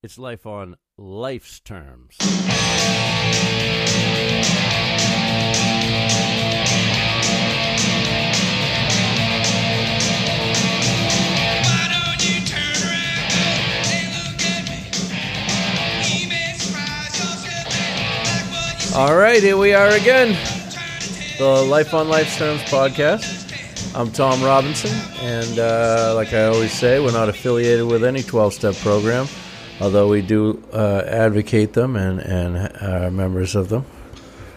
[0.00, 2.16] It's life on life's terms.
[11.00, 13.34] Why don't you turn around
[13.90, 14.78] and look at me?
[16.14, 20.36] You may surprise yourself like what you All right, here we are again.
[21.38, 23.34] The Life on Life's Terms podcast.
[23.96, 28.54] I'm Tom Robinson, and uh, like I always say, we're not affiliated with any 12
[28.54, 29.26] step program,
[29.80, 33.84] although we do uh, advocate them and, and are members of them.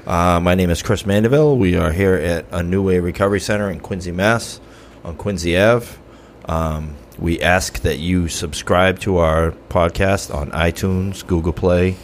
[0.05, 1.57] Uh, my name is Chris Mandeville.
[1.57, 4.59] We are here at a New Way Recovery Center in Quincy, Mass,
[5.03, 5.87] on Quincy Ave.
[6.45, 11.97] Um, we ask that you subscribe to our podcast on iTunes, Google Play.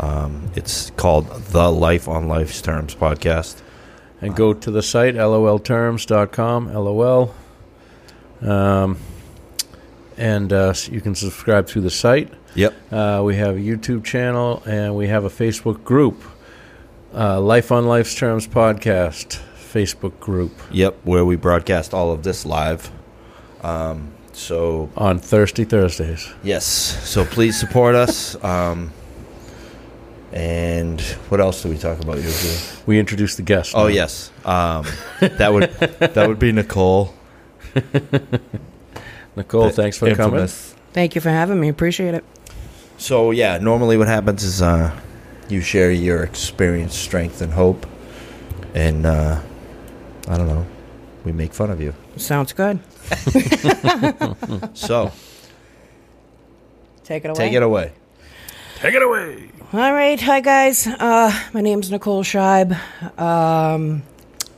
[0.00, 3.62] Um, it's called the Life on Life's Terms podcast.
[4.20, 7.34] And go to the site, lolterms.com, lol.
[8.42, 8.98] Um,
[10.16, 12.32] and uh, you can subscribe through the site.
[12.54, 12.74] Yep.
[12.92, 16.22] Uh, we have a YouTube channel and we have a Facebook group.
[17.14, 20.96] Uh, Life on Life's Terms podcast Facebook group Yep.
[21.04, 22.90] Where we broadcast all of this live.
[23.62, 26.28] Um, so on Thirsty Thursdays.
[26.42, 26.64] yes.
[26.66, 28.42] So please support us.
[28.44, 28.92] Um,
[30.32, 32.56] and what else do we talk about usually?
[32.86, 33.72] We introduce the guest.
[33.74, 33.86] Oh now.
[33.88, 34.84] yes, um,
[35.20, 37.14] that would that would be Nicole.
[39.36, 40.74] Nicole, The thanks for infamous.
[40.92, 41.68] Thank you for having me.
[41.68, 42.24] Appreciate it.
[42.98, 44.98] So yeah, normally what happens is uh,
[45.48, 47.86] you share your experience, strength, and hope,
[48.74, 49.40] and uh,
[50.28, 50.66] I don't know,
[51.24, 51.94] we make fun of you.
[52.16, 52.80] Sounds good.
[54.74, 55.10] So
[57.04, 57.38] Take it away.
[57.38, 57.92] take it away.
[58.80, 59.50] Take it away.
[59.72, 60.20] All right.
[60.20, 60.86] Hi, guys.
[60.86, 62.78] Uh, my name's Nicole Scheib.
[63.18, 64.02] Um,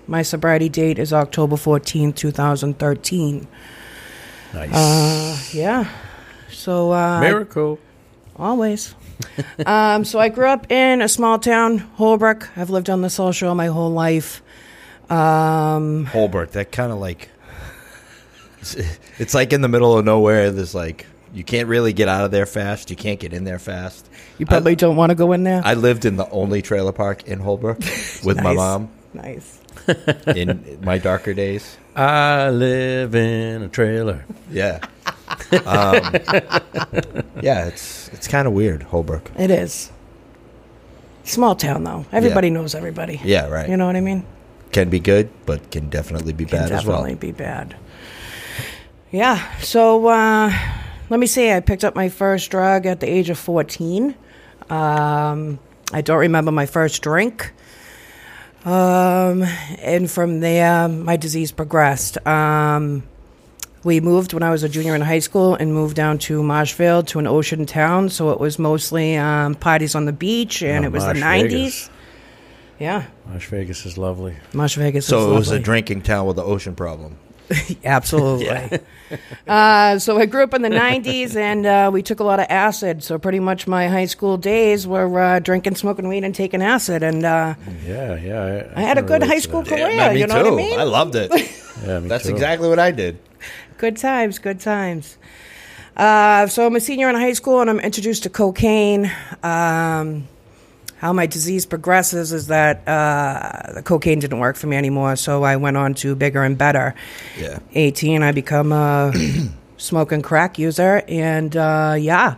[0.08, 3.46] my sobriety date is October 14th, 2013.
[4.52, 4.70] Nice.
[4.74, 5.88] Uh, yeah.
[6.50, 7.78] So, uh, Miracle.
[8.40, 8.94] Always.
[9.66, 12.48] um, so I grew up in a small town, Holbrook.
[12.56, 14.42] I've lived on the South Shore my whole life.
[15.08, 17.30] Um, Holbrook, that kind of like
[18.60, 18.76] it's,
[19.18, 20.50] it's like in the middle of nowhere.
[20.50, 22.90] There's like you can't really get out of there fast.
[22.90, 24.08] You can't get in there fast.
[24.38, 25.62] you probably don't want to go in there.
[25.64, 27.78] I lived in the only trailer park in Holbrook
[28.24, 29.60] with my mom nice.
[30.26, 31.76] in my darker days.
[31.94, 34.24] I live in a trailer.
[34.50, 34.80] Yeah.
[35.52, 36.14] Um,
[37.42, 39.30] yeah, it's it's kind of weird, Holbrook.
[39.36, 39.90] It is.
[41.24, 42.06] Small town, though.
[42.12, 43.20] Everybody knows everybody.
[43.24, 43.68] Yeah, right.
[43.68, 44.24] You know what I mean?
[44.72, 46.98] Can be good, but can definitely be bad as well.
[46.98, 47.76] definitely be bad.
[49.10, 49.58] Yeah.
[49.58, 50.52] So uh,
[51.08, 51.50] let me see.
[51.52, 54.14] I picked up my first drug at the age of 14.
[54.70, 55.58] Um,
[55.92, 57.52] I don't remember my first drink.
[58.64, 59.42] Um,
[59.78, 62.24] and from there, my disease progressed.
[62.26, 63.02] Um,
[63.84, 67.06] we moved when I was a junior in high school and moved down to Marshfield
[67.08, 68.08] to an ocean town.
[68.10, 71.22] So it was mostly um, parties on the beach, and Oh, it was the Marsh
[71.24, 71.48] 90s.
[71.50, 71.90] Vegas.
[72.78, 73.04] Yeah.
[73.26, 74.36] Marsh Vegas is lovely.
[74.52, 75.06] Marsh Vegas.
[75.06, 75.64] So is it was a lovely.
[75.64, 77.16] drinking town with an ocean problem.
[77.84, 78.78] Absolutely.
[79.48, 82.46] uh, so I grew up in the 90s and uh, we took a lot of
[82.48, 83.02] acid.
[83.02, 87.02] So pretty much my high school days were uh, drinking, smoking weed, and taking acid.
[87.02, 87.54] And uh,
[87.84, 88.72] Yeah, yeah.
[88.76, 89.68] I had a can good relate high to school that.
[89.68, 89.96] career.
[89.96, 90.50] man, me you know too.
[90.50, 90.78] what I mean?
[90.80, 91.30] I loved it.
[91.86, 92.30] Yeah, me That's too.
[92.32, 93.18] exactly what I did.
[93.80, 95.16] Good times, good times.
[95.96, 99.10] Uh, so I'm a senior in high school and I'm introduced to cocaine.
[99.42, 100.28] Um,
[100.98, 105.44] how my disease progresses is that uh, the cocaine didn't work for me anymore, so
[105.44, 106.94] I went on to bigger and better.
[107.38, 107.60] Yeah.
[107.72, 109.14] 18, I become a
[109.78, 112.34] smoking crack user, and uh, yeah,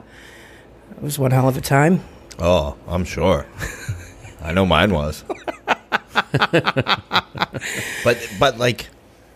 [0.92, 2.04] it was one hell of a time.
[2.38, 3.46] Oh, I'm sure.
[4.42, 5.24] I know mine was.
[8.04, 8.86] but but like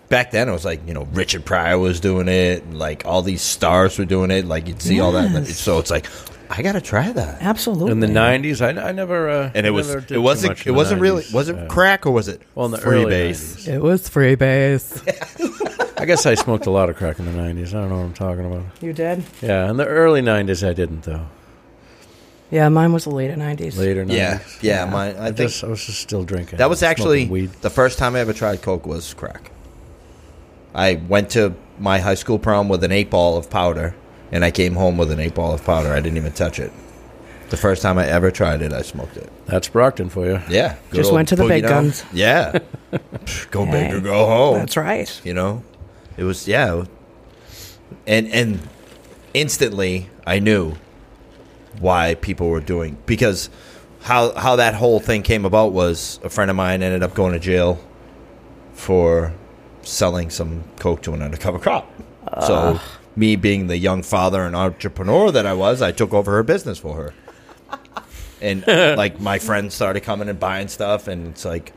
[0.09, 3.23] back then it was like, you know, Richard Pryor was doing it, and like all
[3.23, 5.31] these stars were doing it, like you'd see all that.
[5.31, 5.59] Yes.
[5.59, 6.07] So it's like
[6.49, 7.43] I got to try that.
[7.43, 7.91] Absolutely.
[7.93, 9.29] In the '90s, I, I never.
[9.29, 11.35] Uh, And it was never did it too wasn't much it the wasn't really 90s.
[11.35, 11.67] was it Yeah.
[11.67, 13.57] crack or was it Well, in the free early base?
[13.67, 13.75] 90s.
[13.75, 15.03] It was free base.
[15.99, 17.69] I guess I smoked a lot of crack in the '90s.
[17.69, 18.65] I don't know what I'm talking about.
[18.83, 19.25] You did?
[19.43, 21.27] Yeah, in the early '90s, I didn't though.
[22.51, 23.77] Yeah, mine was the later 90s.
[23.77, 24.13] Later '90s.
[24.15, 25.17] Yeah, yeah, mine.
[25.17, 26.59] I, I, think just I was just still drinking.
[26.59, 27.51] That was smoking actually weed.
[27.63, 29.51] the first time I ever tried coke was crack.
[30.77, 33.97] I went to my high school prom with an eight ball of powder,
[34.31, 35.93] and I came home with an eight ball of powder.
[35.93, 36.71] I didn't even touch it.
[37.49, 39.31] The first time I ever tried it, I smoked it.
[39.47, 40.41] That's Brockton for you.
[40.51, 41.71] Yeah, good Just old went to the boogie big down.
[41.85, 42.05] guns.
[42.13, 42.59] Yeah,
[43.51, 44.59] go big or go home.
[44.59, 45.21] That's right.
[45.25, 45.63] You know,
[46.17, 46.85] it was yeah,
[48.07, 48.61] and and
[49.33, 50.75] instantly I knew
[51.79, 53.49] why people were doing because
[54.03, 57.33] how how that whole thing came about was a friend of mine ended up going
[57.33, 57.79] to jail
[58.75, 59.33] for
[59.87, 61.91] selling some coke to an undercover cop.
[62.45, 62.81] so
[63.15, 66.79] me being the young father and entrepreneur that I was, I took over her business
[66.79, 67.15] for her.
[68.41, 68.67] And
[68.99, 71.73] like my friends started coming and buying stuff, and it's like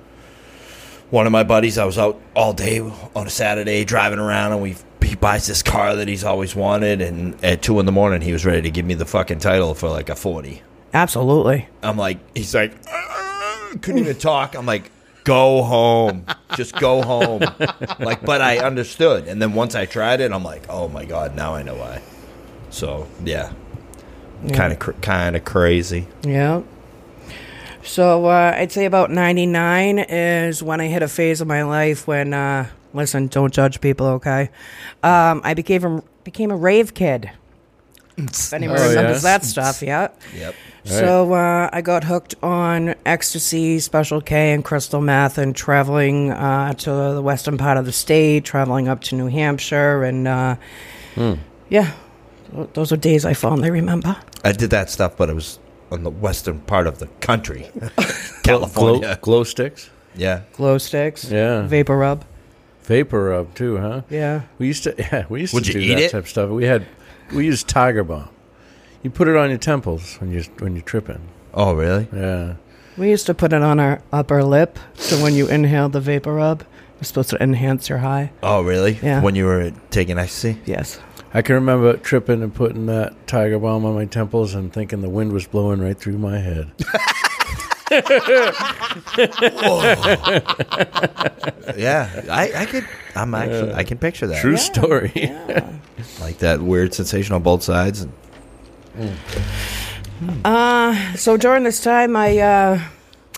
[1.09, 1.77] one of my buddies.
[1.77, 5.63] I was out all day on a Saturday driving around, and we he buys this
[5.63, 8.71] car that he's always wanted, and at two in the morning he was ready to
[8.71, 10.61] give me the fucking title for like a forty.
[10.93, 11.67] Absolutely.
[11.81, 14.55] I'm like, he's like, "Uh," couldn't even talk.
[14.55, 14.91] I'm like,
[15.23, 16.25] go home,
[16.55, 17.41] just go home.
[17.99, 21.35] like, but I understood, and then once I tried it, I'm like, oh my god,
[21.35, 22.01] now I know why.
[22.69, 23.51] So yeah,
[24.53, 26.07] kind of cr- kind of crazy.
[26.23, 26.61] Yeah.
[27.83, 32.05] So uh, I'd say about 99 is when I hit a phase of my life
[32.07, 34.49] when, uh, listen, don't judge people, okay?
[35.01, 37.31] Um, I became a, became a rave kid.
[38.17, 39.37] If anyone Oh, remembers yeah?
[39.37, 40.09] that stuff, yeah.
[40.35, 40.55] Yep.
[40.85, 46.73] So uh, I got hooked on ecstasy, special K, and crystal meth, and traveling uh,
[46.73, 50.55] to the western part of the state, traveling up to New Hampshire, and uh,
[51.69, 51.91] yeah,
[52.73, 54.15] those are days I fondly remember.
[54.43, 55.59] I did that stuff, but it was
[55.91, 57.89] on the western part of the country, Glow,
[58.43, 59.17] California.
[59.21, 59.89] glow sticks.
[60.15, 60.41] Yeah.
[60.53, 61.63] Glow sticks, Yeah.
[61.67, 62.25] vapor rub,
[62.83, 64.01] Vapor rub too, huh?
[64.09, 64.41] yeah.
[64.57, 66.11] We used to, yeah, we used Would to do that it?
[66.11, 66.49] type of stuff.
[66.49, 66.85] We had,
[67.33, 68.29] we used Tiger Balm.
[69.03, 71.21] You put it on your temples when you when you're tripping.
[71.53, 72.07] Oh, really?
[72.13, 72.55] Yeah.
[72.97, 76.33] We used to put it on our upper lip, so when you inhale the vapor
[76.33, 76.63] rub,
[76.99, 78.31] it's supposed to enhance your high.
[78.43, 78.99] Oh, really?
[79.01, 79.21] Yeah.
[79.21, 80.59] When you were taking ecstasy?
[80.65, 80.99] Yes.
[81.33, 85.09] I can remember tripping and putting that Tiger Balm on my temples and thinking the
[85.09, 86.71] wind was blowing right through my head.
[91.77, 92.87] Yeah, I, I could.
[93.15, 93.73] I'm actually.
[93.73, 94.41] I can picture that.
[94.41, 95.11] True story.
[95.15, 95.71] Yeah.
[96.19, 98.07] Like that weird sensation on both sides.
[100.43, 102.81] Uh, so during this time, I uh,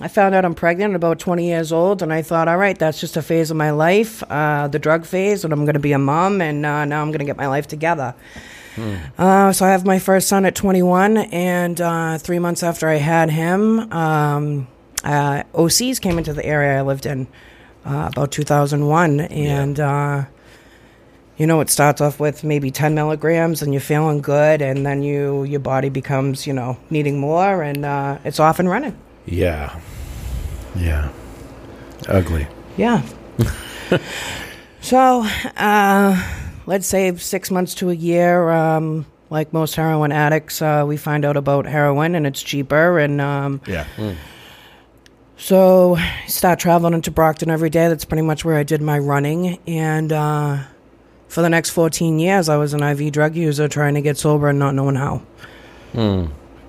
[0.01, 2.99] I found out I'm pregnant, about 20 years old, and I thought, all right, that's
[2.99, 5.91] just a phase of my life, uh, the drug phase, and I'm going to be
[5.91, 8.15] a mom, and uh, now I'm going to get my life together.
[9.17, 12.95] Uh, so I have my first son at 21, and uh, three months after I
[12.95, 14.67] had him, um,
[15.03, 17.27] uh, OCs came into the area I lived in
[17.85, 19.79] uh, about 2001, and.
[19.79, 20.25] Uh,
[21.41, 25.01] you know, it starts off with maybe 10 milligrams and you're feeling good, and then
[25.01, 28.95] you your body becomes, you know, needing more, and uh, it's off and running.
[29.25, 29.79] Yeah.
[30.75, 31.09] Yeah.
[32.07, 32.45] Ugly.
[32.77, 33.01] Yeah.
[34.81, 35.25] so,
[35.57, 36.31] uh,
[36.67, 38.51] let's say six months to a year.
[38.51, 43.19] Um, like most heroin addicts, uh, we find out about heroin and it's cheaper, and
[43.19, 43.87] um, Yeah.
[45.37, 47.87] So I start traveling into Brockton every day.
[47.87, 49.57] That's pretty much where I did my running.
[49.65, 50.59] And uh,
[51.31, 54.49] for the next 14 years, I was an IV drug user trying to get sober
[54.49, 55.21] and not knowing how.
[55.93, 56.25] Hmm.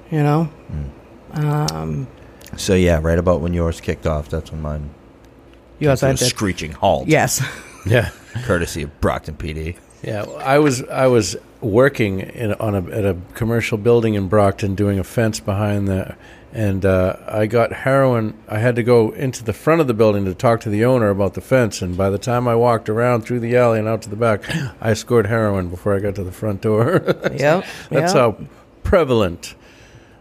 [0.08, 0.48] You know?
[1.32, 2.06] Um,
[2.56, 4.90] So yeah, right about when yours kicked off, that's when mine
[5.80, 6.28] yes, came I to a did.
[6.28, 7.08] screeching halt.
[7.08, 7.42] Yes.
[7.84, 8.10] Yeah.
[8.44, 9.76] courtesy of Brockton PD.
[10.04, 14.76] Yeah, I was I was working in, on a, at a commercial building in Brockton
[14.76, 16.16] doing a fence behind there,
[16.52, 18.38] and uh, I got heroin.
[18.48, 21.08] I had to go into the front of the building to talk to the owner
[21.08, 24.02] about the fence, and by the time I walked around through the alley and out
[24.02, 24.42] to the back,
[24.80, 27.02] I scored heroin before I got to the front door.
[27.34, 27.64] yep.
[27.90, 28.14] That's yep.
[28.14, 28.36] how
[28.82, 29.54] prevalent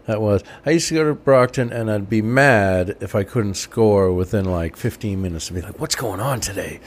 [0.06, 0.42] that was.
[0.64, 4.46] I used to go to Brockton, and I'd be mad if I couldn't score within
[4.46, 5.50] like 15 minutes.
[5.50, 6.80] I'd be like, "What's going on today?"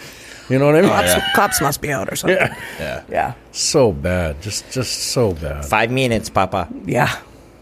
[0.49, 0.91] You know what I mean?
[0.91, 2.37] Cops, cops must be out or something.
[2.37, 2.57] Yeah.
[2.79, 3.03] Yeah.
[3.09, 3.33] Yeah.
[3.51, 5.65] So bad, just just so bad.
[5.65, 6.67] Five minutes, Papa.
[6.85, 7.15] Yeah.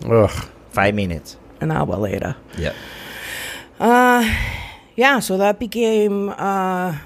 [0.05, 0.29] Ugh.
[0.71, 1.37] Five minutes.
[1.61, 2.35] An hour later.
[2.57, 2.75] Yep.
[4.95, 6.97] yeah, so that became uh,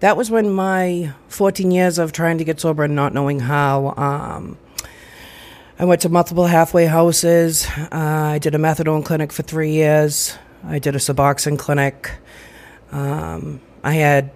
[0.00, 3.94] that was when my 14 years of trying to get sober and not knowing how.
[3.96, 4.58] Um,
[5.78, 7.66] I went to multiple halfway houses.
[7.76, 7.88] Uh,
[8.34, 10.36] I did a methadone clinic for three years.
[10.64, 12.12] I did a Suboxone clinic.
[12.92, 14.30] Um, I had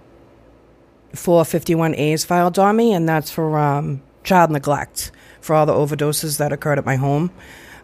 [1.13, 6.37] four 51As filed on me, and that's for um, child neglect for all the overdoses
[6.37, 7.31] that occurred at my home.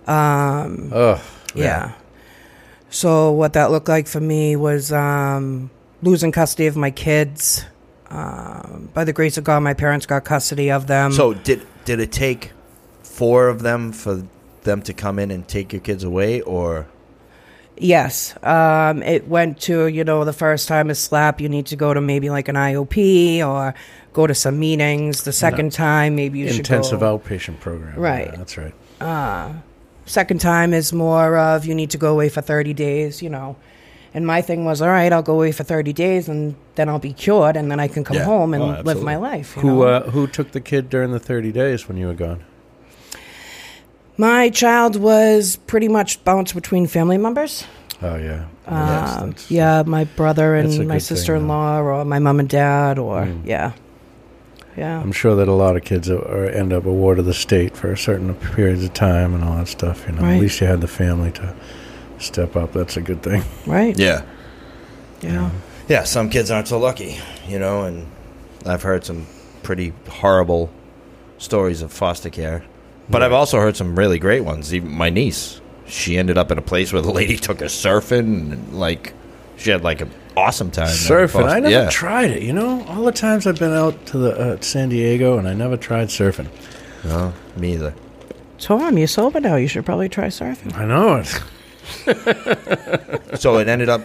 [0.08, 1.22] Um, Ugh.
[1.56, 1.94] Yeah.
[2.90, 5.72] So what that looked like for me was um,
[6.04, 7.66] losing custody of my kids.
[8.10, 11.12] Um, by the grace of God, my parents got custody of them.
[11.12, 12.52] So did did it take
[13.02, 14.24] four of them for
[14.62, 16.88] them to come in and take your kids away, or
[17.78, 21.76] yes, um, it went to you know the first time a slap, you need to
[21.76, 23.74] go to maybe like an IOP or
[24.14, 25.24] go to some meetings.
[25.24, 27.18] The second time, maybe you Intensive should go.
[27.18, 28.00] outpatient program.
[28.00, 28.28] Right.
[28.28, 28.76] Yeah, that's right.
[30.06, 33.56] Second time is more of you need to go away for 30 days, you know.
[34.14, 37.00] And my thing was, all right, I'll go away for 30 days and then I'll
[37.00, 38.26] be cured and then I can come Yeah.
[38.26, 39.06] home and Oh, live absolutely.
[39.06, 39.54] my life.
[39.56, 39.82] you Who know?
[39.84, 42.42] uh, who took the kid during the 30 days when you were gone?
[44.18, 47.64] My child was pretty much bounced between family members.
[48.02, 48.46] Oh yeah.
[48.68, 52.20] Um, yeah, my brother that's a and my good thing, sister in law, or my
[52.20, 53.42] mom and dad, or Mm.
[53.46, 53.72] yeah.
[54.78, 55.00] Yeah.
[55.00, 56.86] I'm sure that a lot of kids are, are end up
[57.20, 60.06] of the state for certain periods of time and all that stuff.
[60.08, 60.36] You know, Right.
[60.36, 61.54] at least you had the family to
[62.18, 62.74] step up.
[62.74, 63.44] That's a good thing.
[63.68, 63.98] right.
[63.98, 64.24] Yeah.
[65.22, 65.52] Yeah.
[65.88, 68.08] Yeah, some kids aren't so lucky, you know, and
[68.66, 69.28] I've heard some
[69.64, 70.70] pretty horrible
[71.38, 72.64] stories of foster care.
[73.10, 74.74] But I've also heard some really great ones.
[74.74, 78.52] Even my niece, she ended up in a place where the lady took her surfing,
[78.54, 79.14] and like
[79.58, 80.88] she had like an awesome time.
[80.88, 81.90] Surfing, I never yeah.
[81.90, 82.44] tried it.
[82.44, 85.54] You know, all the times I've been out to the uh, San Diego, and I
[85.54, 86.48] never tried surfing.
[87.04, 87.94] No, me either.
[88.60, 89.56] Tom, you're sober now.
[89.56, 90.74] You should probably try surfing.
[90.76, 91.42] I know it.
[93.40, 94.02] So it ended up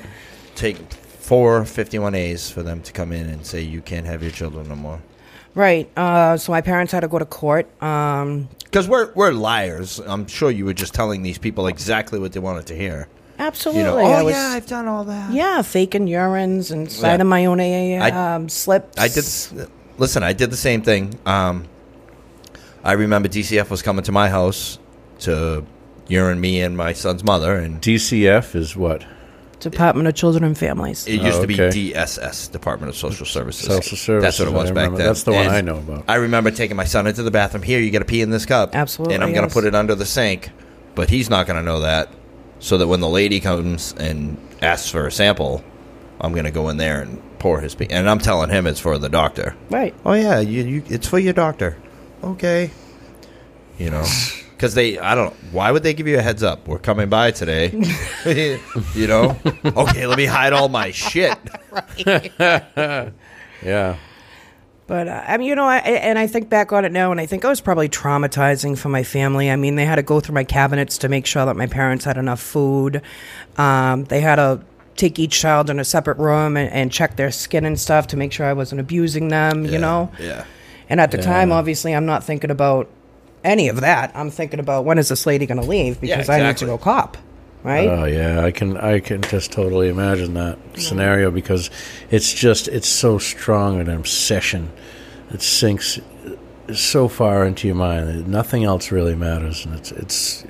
[0.55, 4.69] taking four 51As for them to come in and say you can't have your children
[4.69, 5.01] no more.
[5.55, 5.91] Right.
[5.97, 7.67] Uh, so my parents had to go to court.
[7.83, 9.99] Um, Because we're we're liars.
[10.01, 13.09] I'm sure you were just telling these people exactly what they wanted to hear.
[13.39, 13.83] Absolutely.
[13.83, 15.33] You know, I oh was, yeah, I've done all that.
[15.33, 16.95] yeah, faking urines and Yeah.
[16.95, 18.99] signing my own AA, I- um, slips.
[18.99, 19.25] I did.
[19.99, 21.19] Listen, I did the same thing.
[21.27, 21.65] Um,
[22.85, 24.79] I remember DCF was coming to my house
[25.21, 25.65] to
[26.07, 29.05] urine me and my son's mother, and DCF is what?
[29.61, 31.05] Department of Children and Families.
[31.09, 31.57] it used Oh, to be.
[31.57, 33.67] DSS, Department of Social Services.
[33.67, 34.23] Social Services.
[34.23, 34.99] That's what it was I back remember.
[34.99, 35.07] then.
[35.09, 36.05] That's the one And I know about.
[36.07, 37.65] I remember taking my son into the bathroom.
[37.65, 38.77] Here, you got to pee in this cup.
[38.77, 40.51] Absolutely, And I'm going to put it under the sink,
[40.95, 42.09] but he's not going to know that.
[42.61, 45.63] So that when the lady comes and asks for a sample,
[46.21, 47.87] I'm going to go in there and pour his pee.
[47.91, 49.55] And I'm telling him it's for the doctor.
[49.71, 49.95] Right.
[50.05, 51.77] Oh yeah, you, you it's for your doctor.
[52.23, 52.71] Okay.
[53.79, 54.05] You know,
[54.51, 55.33] because they I don't.
[55.53, 56.67] Why would they give you a heads up?
[56.67, 57.71] We're coming by today.
[58.95, 59.37] you know.
[59.65, 61.39] Okay, let me hide all my shit.
[63.63, 63.97] Yeah.
[64.89, 67.21] But uh, I mean, you know, I, and I think back on it now, and
[67.21, 69.51] I think it was probably traumatizing for my family.
[69.51, 72.07] I mean, they had to go through my cabinets to make sure that my parents
[72.07, 73.03] had enough food.
[73.59, 74.63] Um, they had to
[74.97, 78.17] take each child in a separate room and, and check their skin and stuff to
[78.17, 79.67] make sure I wasn't abusing them.
[79.67, 80.11] You know.
[80.19, 80.45] Yeah.
[80.89, 82.89] And at the time, obviously, I'm not thinking about
[83.45, 84.11] any of that.
[84.15, 86.79] I'm thinking about when is this lady going to leave because I need to go
[86.79, 87.19] cop,
[87.63, 87.89] right?
[87.89, 91.71] Oh yeah, I can I can just totally imagine that scenario because
[92.11, 94.71] it's just it's so strong an obsession.
[95.31, 96.01] It sinks
[96.75, 100.45] so far into your mind that nothing else really matters, and it's it's.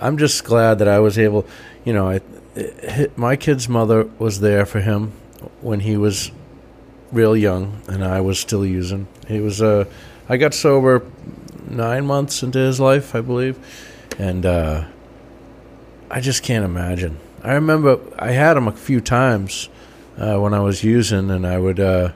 [0.00, 1.46] I'm just glad that I was able,
[1.84, 2.20] you know, I,
[2.56, 5.12] it, my kid's mother was there for him
[5.60, 6.32] when he was
[7.12, 9.06] real young, and I was still using.
[9.28, 9.84] He was uh,
[10.28, 11.06] I got sober
[11.68, 13.58] nine months into his life, I believe,
[14.18, 14.44] and.
[14.46, 14.84] uh
[16.12, 17.16] I just can't imagine.
[17.42, 19.68] I remember I had him a few times
[20.18, 22.12] uh, when I was using, and I would, uh,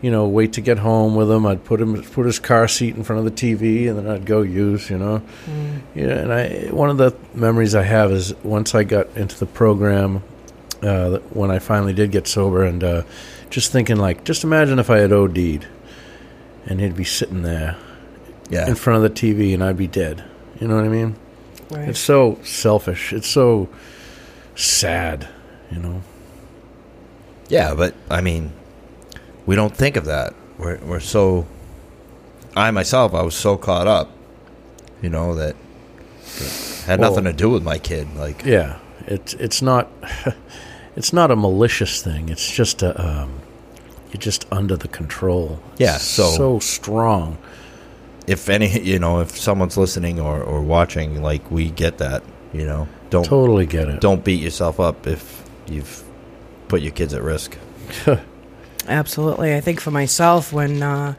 [0.00, 1.44] you know, wait to get home with him.
[1.44, 4.24] I'd put him put his car seat in front of the TV, and then I'd
[4.24, 4.88] go use.
[4.88, 5.22] You know,
[5.94, 6.04] yeah.
[6.20, 10.22] And I one of the memories I have is once I got into the program
[10.82, 13.02] uh, when I finally did get sober, and uh,
[13.50, 15.66] just thinking like, just imagine if I had OD'd,
[16.66, 17.76] and he'd be sitting there
[18.48, 18.68] Yeah.
[18.68, 20.22] in front of the TV, and I'd be dead.
[20.60, 21.16] You know what I mean?
[21.70, 21.88] Right.
[21.88, 23.12] It's so selfish.
[23.12, 23.68] It's so
[24.54, 25.28] sad,
[25.70, 26.02] you know.
[27.48, 28.52] Yeah, but I mean,
[29.46, 30.34] we don't think of that.
[30.58, 31.46] We're we're so.
[32.56, 34.10] I myself, I was so caught up,
[35.02, 35.56] you know, that
[36.36, 38.14] it had Well- nothing to do with my kid.
[38.16, 39.88] Like, Yeah, it's it's not
[40.96, 42.28] it's not a malicious thing.
[42.28, 43.40] It's just a um,
[44.12, 45.60] you're just under the control.
[45.78, 47.38] Yeah, so- so strong.
[48.26, 52.64] If any, you know, if someone's listening or, or watching, like we get that, you
[52.66, 54.00] know, don't Totally get it.
[54.00, 56.02] don't beat yourself up if you've
[56.68, 57.56] put your kids at risk.
[58.88, 59.54] Absolutely.
[59.54, 61.14] I think for myself, when uh,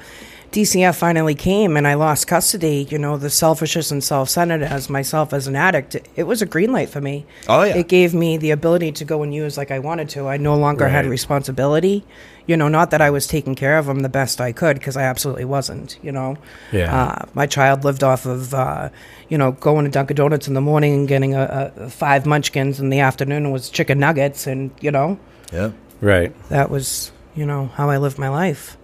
[0.51, 4.89] DCF finally came and I lost custody, you know, the selfishness and self centered as
[4.89, 7.25] myself as an addict, it was a green light for me.
[7.49, 7.75] Oh, yeah.
[7.75, 10.27] It gave me the ability to go and use like I wanted to.
[10.27, 12.05] I no longer had responsibility.
[12.47, 14.95] You know, not that I was taking care of him the best I could, because
[14.95, 16.37] I absolutely wasn't, you know.
[16.71, 16.95] Yeah.
[16.95, 18.89] Uh, my child lived off of, uh,
[19.29, 22.79] you know, going to Dunkin' Donuts in the morning and getting a, a five munchkins
[22.79, 25.17] in the afternoon was chicken nuggets, and, you know
[25.51, 25.71] Yeah.
[26.01, 26.33] right.
[26.49, 28.77] that was you know how I lived my life.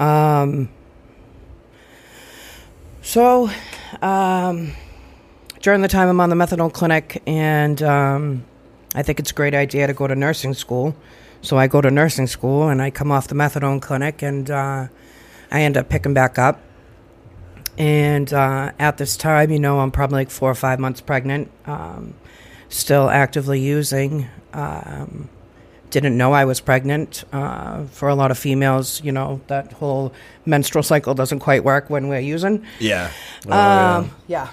[0.00, 0.68] Um,
[3.02, 3.50] so
[4.02, 4.72] um,
[5.60, 8.44] during the time I'm on the methadone clinic, and um,
[8.94, 10.96] I think it's a great idea to go to nursing school.
[11.42, 14.88] So I go to nursing school, and I come off the methadone clinic, and uh,
[15.50, 16.60] I end up picking back up.
[17.78, 21.50] And uh, at this time, you know, I'm probably like four or five months pregnant,
[21.66, 22.14] um,
[22.68, 24.28] still actively using.
[24.52, 25.30] Um,
[25.90, 27.24] didn't know I was pregnant.
[27.32, 30.12] Uh, for a lot of females, you know, that whole
[30.46, 32.64] menstrual cycle doesn't quite work when we're using.
[32.78, 33.10] Yeah.
[33.48, 34.48] um, yeah.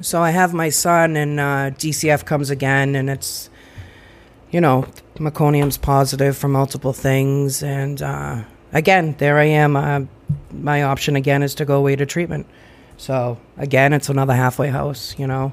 [0.00, 3.50] So I have my son, and uh, DCF comes again, and it's,
[4.50, 4.86] you know,
[5.16, 9.76] meconium's positive for multiple things, and uh, again, there I am.
[9.76, 10.02] Uh,
[10.52, 12.46] my option again is to go away to treatment.
[12.96, 15.52] So again, it's another halfway house, you know.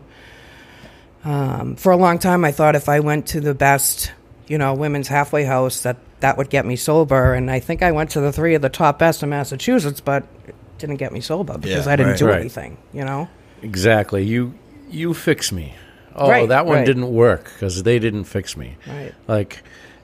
[1.24, 4.12] Um, for a long time, I thought if I went to the best,
[4.51, 7.34] you know, women's halfway house, that that would get me sober.
[7.34, 10.24] And I think I went to the three of the top best in Massachusetts, but
[10.48, 12.20] it didn't get me sober because Yeah, I didn't right.
[12.20, 12.39] do Right.
[12.41, 13.29] anything, you know.
[13.62, 14.24] Exactly.
[14.24, 14.53] You
[14.89, 15.74] you fix me.
[16.13, 18.75] Oh, Right, that one didn't work because they didn't fix me.
[18.86, 19.13] Right.
[19.27, 19.63] Like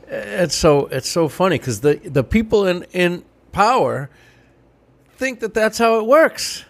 [0.09, 4.09] it's so it's so funny because the the people in in power
[5.17, 6.63] think that that's how it works.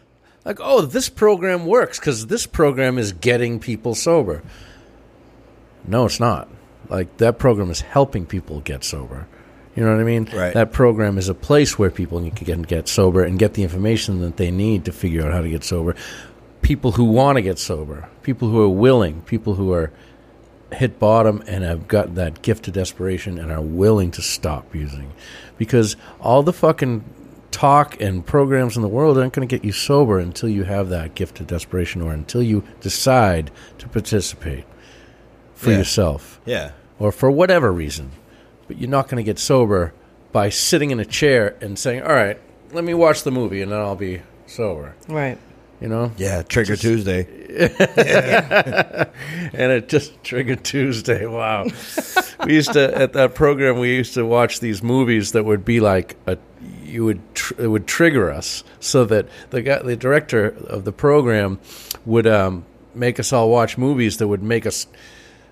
[0.45, 4.41] Like, oh, this program works because this program is getting people sober.
[5.85, 6.47] No, it's not.
[6.89, 9.27] Like that program is helping people get sober.
[9.75, 10.27] You know what I mean?
[10.33, 10.53] Right.
[10.53, 14.21] That program is a place where people can get, get sober and get the information
[14.21, 15.95] that they need to figure out how to get sober.
[16.63, 19.91] People who want to get sober, people who are willing, people who are
[20.73, 25.11] hit bottom and have got that gift of desperation and are willing to stop using.
[25.57, 27.03] Because all the fucking
[27.51, 30.89] talk and programs in the world aren't going to get you sober until you have
[30.89, 34.65] that gift of desperation or until you decide to participate
[35.57, 35.79] for Yeah.
[35.79, 36.71] yourself Yeah.
[36.99, 38.11] or for whatever reason.
[38.67, 39.93] But you're not going to get sober
[40.31, 42.39] by sitting in a chair and saying, "All right,
[42.71, 45.37] let me watch the movie and then I'll be sober." Right.
[45.81, 46.11] You know?
[46.17, 46.41] Yeah.
[46.43, 47.27] Trigger Tuesday.
[47.57, 49.07] and
[49.71, 51.25] it just triggered Tuesday.
[51.25, 51.65] Wow.
[52.45, 53.79] we used to at that program.
[53.79, 56.37] We used to watch these movies that would be like a.
[56.83, 60.91] You would tr- it would trigger us so that the guy, the director of the
[60.91, 61.59] program,
[62.05, 64.87] would um, make us all watch movies that would make us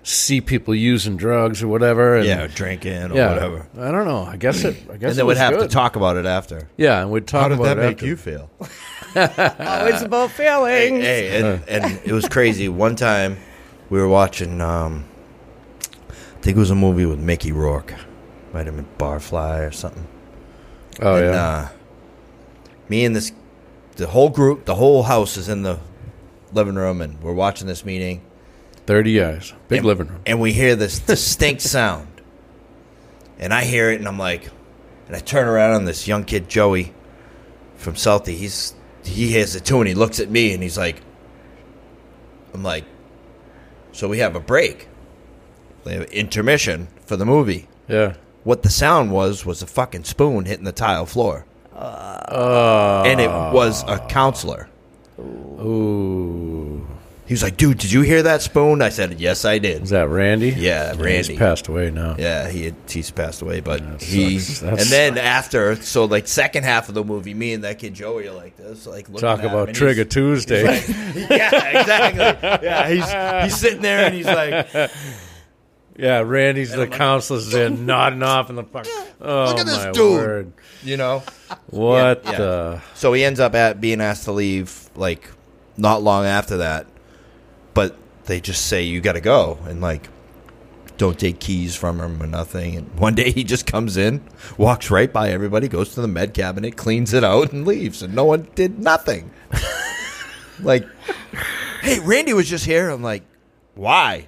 [0.08, 2.14] see people using drugs or whatever.
[2.16, 2.46] And, Yeah.
[2.46, 3.32] Drinking or yeah.
[3.34, 3.68] whatever.
[3.76, 4.22] I don't know.
[4.22, 4.76] I guess it.
[4.88, 6.68] I guess And it then we'd was have to talk about it after.
[6.76, 7.66] Yeah, and we'd talk about it.
[7.66, 8.06] How did about that it make after.
[8.06, 8.50] you feel?
[9.18, 11.00] Oh, it's about feelings.
[11.02, 12.68] Hey, and, and it was crazy.
[12.68, 13.38] One time,
[13.88, 14.60] we were watching.
[14.60, 15.06] Um,
[16.10, 17.94] I think it was a movie with Mickey Rourke.
[18.52, 20.06] Might have been Barfly or something.
[21.00, 21.40] Oh and, yeah.
[21.40, 21.68] Uh,
[22.90, 23.32] me and this,
[23.96, 25.78] the whole group, the whole house is in the
[26.52, 28.20] living room, and we're watching this meeting.
[28.86, 29.52] Thirty years.
[29.68, 30.20] Big and, living room.
[30.26, 32.08] and we hear this distinct sound,
[33.38, 34.48] and I hear it, and I'm like,
[35.08, 36.92] and I turn around, on this young kid Joey
[37.76, 41.00] from Southie, he's he hears it too, and he looks at me, and he's like,
[42.54, 42.84] I'm like,
[43.92, 44.88] so we have a break,
[45.84, 47.68] we have intermission for the movie.
[47.88, 48.14] Yeah.
[48.44, 51.44] What the sound was was a fucking spoon hitting the tile floor,
[51.74, 54.68] Uh, and it was a counselor.
[55.18, 56.65] Ooh.
[57.26, 59.90] He was like, "Dude, did you hear that spoon?" I said, "Yes, I did." Is
[59.90, 60.50] that Randy?
[60.50, 61.12] Yeah, Randy.
[61.12, 62.14] He's passed away now.
[62.18, 66.62] Yeah, he had, he's passed away, but That he and then after, so like second
[66.64, 69.42] half of the movie, me and that kid Joey are like this, like looking Talk
[69.42, 70.62] about and Trigger Tuesday.
[71.28, 72.66] yeah, exactly.
[72.66, 72.88] Yeah,
[73.42, 74.68] he's he's sitting there and he's like,
[75.96, 78.86] yeah, Randy's the I'm like- counselor's there nodding off in the fuck.
[79.20, 80.12] Oh, Look at this my dude.
[80.20, 80.52] word.
[80.84, 81.22] you know.
[81.70, 82.38] What Yeah, yeah.
[82.38, 82.82] the?
[82.94, 85.28] So he ends up at being asked to leave like
[85.76, 86.86] not long after that,
[87.76, 90.08] but they just say you got to go and like
[90.96, 92.74] don't take keys from him or nothing.
[92.74, 94.22] And one day he just comes in,
[94.56, 98.14] walks right by everybody, goes to the med cabinet, cleans it out, and leaves, and
[98.14, 99.30] no one did nothing.
[100.60, 100.86] like,
[101.82, 102.88] hey, Randy was just here.
[102.88, 103.24] I'm like,
[103.74, 104.26] why?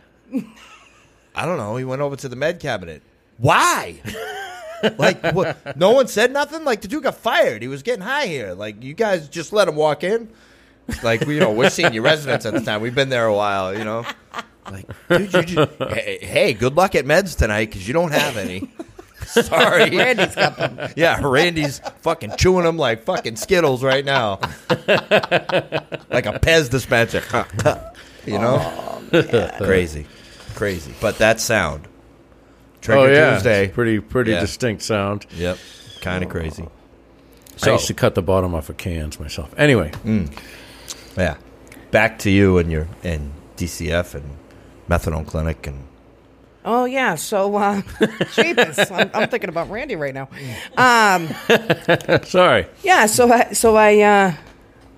[1.34, 1.76] I don't know.
[1.76, 3.00] He went over to the med cabinet.
[3.38, 4.02] Why?
[4.98, 5.74] like, what?
[5.74, 6.64] No one said nothing.
[6.64, 7.62] Like, the dude got fired.
[7.62, 8.52] He was getting high here.
[8.52, 10.28] Like, you guys just let him walk in.
[11.02, 12.80] Like, you know, we're senior residents at the time.
[12.80, 13.76] We've been there a while.
[13.76, 14.06] You know.
[14.70, 18.36] Like, dude, you just, hey, hey, good luck at meds tonight because you don't have
[18.36, 18.70] any.
[19.26, 19.90] Sorry.
[19.96, 20.90] Randy's got them.
[20.96, 24.38] Yeah, Randy's fucking chewing them like fucking Skittles right now.
[24.70, 27.22] like a Pez dispenser.
[28.26, 29.02] you know?
[29.58, 30.06] Crazy.
[30.54, 30.94] Crazy.
[31.00, 31.88] But that sound.
[32.80, 33.64] Trigger oh yeah, Tuesday.
[33.66, 34.40] It's pretty pretty Yeah.
[34.40, 35.26] distinct sound.
[35.36, 35.58] Yep.
[36.00, 36.66] Kind of crazy.
[37.56, 39.52] So, I used to cut the bottom off of cans myself.
[39.58, 40.30] Anyway, mm.
[41.18, 41.36] Yeah.
[41.90, 44.36] Back to you and your and DCF and
[44.88, 45.84] methadone clinic and
[46.64, 47.80] Oh yeah, so uh,
[48.34, 50.28] jeepers, I'm, I'm thinking about Randy right now.
[50.76, 51.28] Um,
[52.24, 52.66] sorry.
[52.82, 54.34] yeah, so I, so I, uh,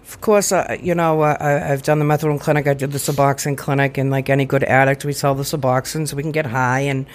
[0.02, 2.66] of course, uh, you know, uh, I, I've done the methadone clinic.
[2.66, 6.16] I did the Suboxone clinic, and like any good addict, we sell the Suboxone so
[6.16, 6.80] we can get high.
[6.80, 7.06] And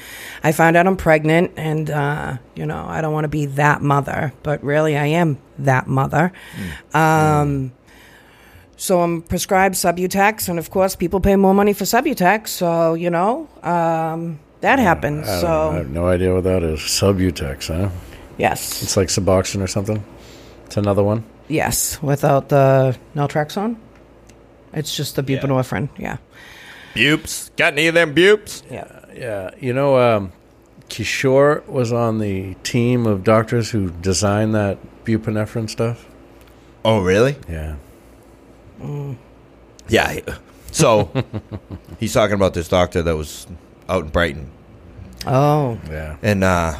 [0.41, 3.81] I found out I'm pregnant, and uh, you know, I don't want to be that
[3.81, 6.31] mother, but really, I am that mother.
[6.93, 7.73] Um,
[8.77, 12.47] so I'm prescribed Subutex, and of course, people pay more money for Subutex.
[12.49, 15.27] So you know, um, that happens.
[15.27, 15.69] I, So.
[15.71, 16.79] I have no idea what that is.
[16.79, 17.89] Subutex, huh?
[18.37, 20.03] yes, It's like Suboxone or something.
[20.65, 21.23] It's another one.
[21.47, 23.75] yes, without the naltrexone,
[24.73, 25.89] it's just the buprenorphine.
[25.97, 26.17] Yeah,
[26.95, 27.51] Bupes.
[27.57, 28.63] Got any of them bupes?
[28.71, 29.01] yeah.
[29.15, 30.33] Yeah, you know, um,
[30.89, 36.05] Kishore was on the team of doctors who designed that buprenorphine stuff.
[36.83, 37.37] Oh, really?
[37.47, 37.75] Yeah.
[39.87, 40.19] Yeah.
[40.71, 41.09] So
[41.99, 43.47] he's talking about this doctor that was
[43.87, 44.49] out in Brighton,
[45.27, 46.17] Oh, Yeah.
[46.21, 46.75] and uh,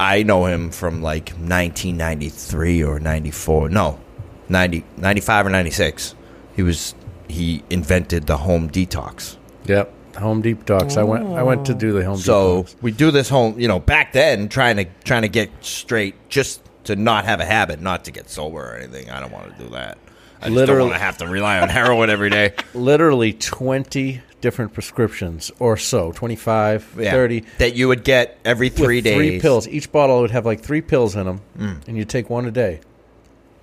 [0.00, 3.68] I know him from like 1993 or 94.
[3.68, 4.00] No,
[4.48, 6.14] 90, 95 or 96.
[6.56, 6.94] He was
[7.28, 9.36] he invented the home detox.
[9.66, 9.92] Yep.
[10.16, 10.96] Home detox.
[10.96, 11.26] I went.
[11.26, 12.76] I went to do the home So detox.
[12.82, 16.62] we do this home, you know, back then trying to trying to get straight, just
[16.84, 19.10] to not have a habit, not to get sober or anything.
[19.10, 19.98] I don't want to do that.
[20.40, 22.52] I just don't Literally- want to have to rely on heroin every day.
[22.74, 26.12] Literally twenty different prescriptions or so.
[26.12, 27.12] 25, Yeah.
[27.12, 27.44] 30.
[27.58, 29.14] that you would get every with three days.
[29.16, 29.66] Three pills.
[29.66, 31.88] Each bottle would have like three pills in them, Mm.
[31.88, 32.80] and you take one a day.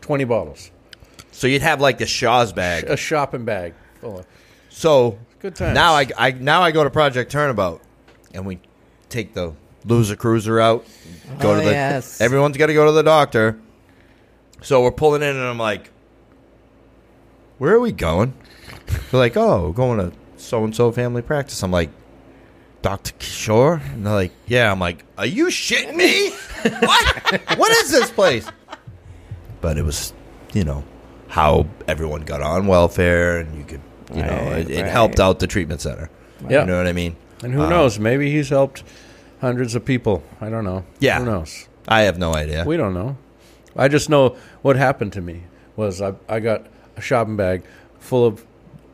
[0.02, 0.72] Twenty bottles.
[1.32, 2.86] So you'd have like the Shaw's bag.
[2.86, 3.74] A shopping bag.
[4.00, 4.26] full of-
[4.70, 5.76] So Good times.
[5.76, 7.82] now I, I now I go to Project Turnabout,
[8.34, 8.58] and we
[9.10, 9.54] take the
[9.86, 10.86] loser cruiser out.
[11.40, 11.72] Go Oh, to the.
[11.72, 12.20] yes.
[12.22, 13.60] Everyone's got to go to the doctor.
[14.64, 15.90] So we're pulling in, and I'm like,
[17.62, 18.34] "Where are we going?"
[19.12, 21.90] They're like, "Oh, we're going to so and so family practice." I'm like,
[22.82, 26.32] "Doctor Kishore?" And they're like, "Yeah." I'm like, "Are you shitting me?
[26.80, 27.42] what?
[27.58, 28.48] What is this place?"
[29.62, 30.12] But it was,
[30.54, 30.84] you know,
[31.28, 33.82] how everyone got on welfare, and you could,
[34.14, 34.92] you know, Right, it, it right.
[34.92, 36.10] helped out the treatment center.
[36.50, 36.62] Yeah.
[36.62, 37.16] You know what I mean?
[37.44, 38.00] And who Uh, knows?
[38.00, 38.84] Maybe he's helped
[39.40, 40.24] hundreds of people.
[40.42, 40.84] I don't know.
[41.00, 41.20] Yeah.
[41.20, 41.68] Who knows?
[41.88, 42.64] I have no idea.
[42.66, 43.18] We don't know.
[43.76, 45.44] I just know what happened to me
[45.76, 46.66] was I, I got
[46.98, 47.64] a shopping bag
[48.00, 48.46] full of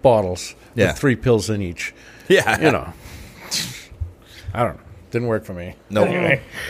[0.02, 0.88] bottles Yeah.
[0.88, 1.94] with three pills in each.
[2.28, 2.60] yeah.
[2.60, 2.94] You know.
[4.54, 4.82] I don't know.
[5.12, 5.76] Didn't work for me.
[5.90, 6.06] No.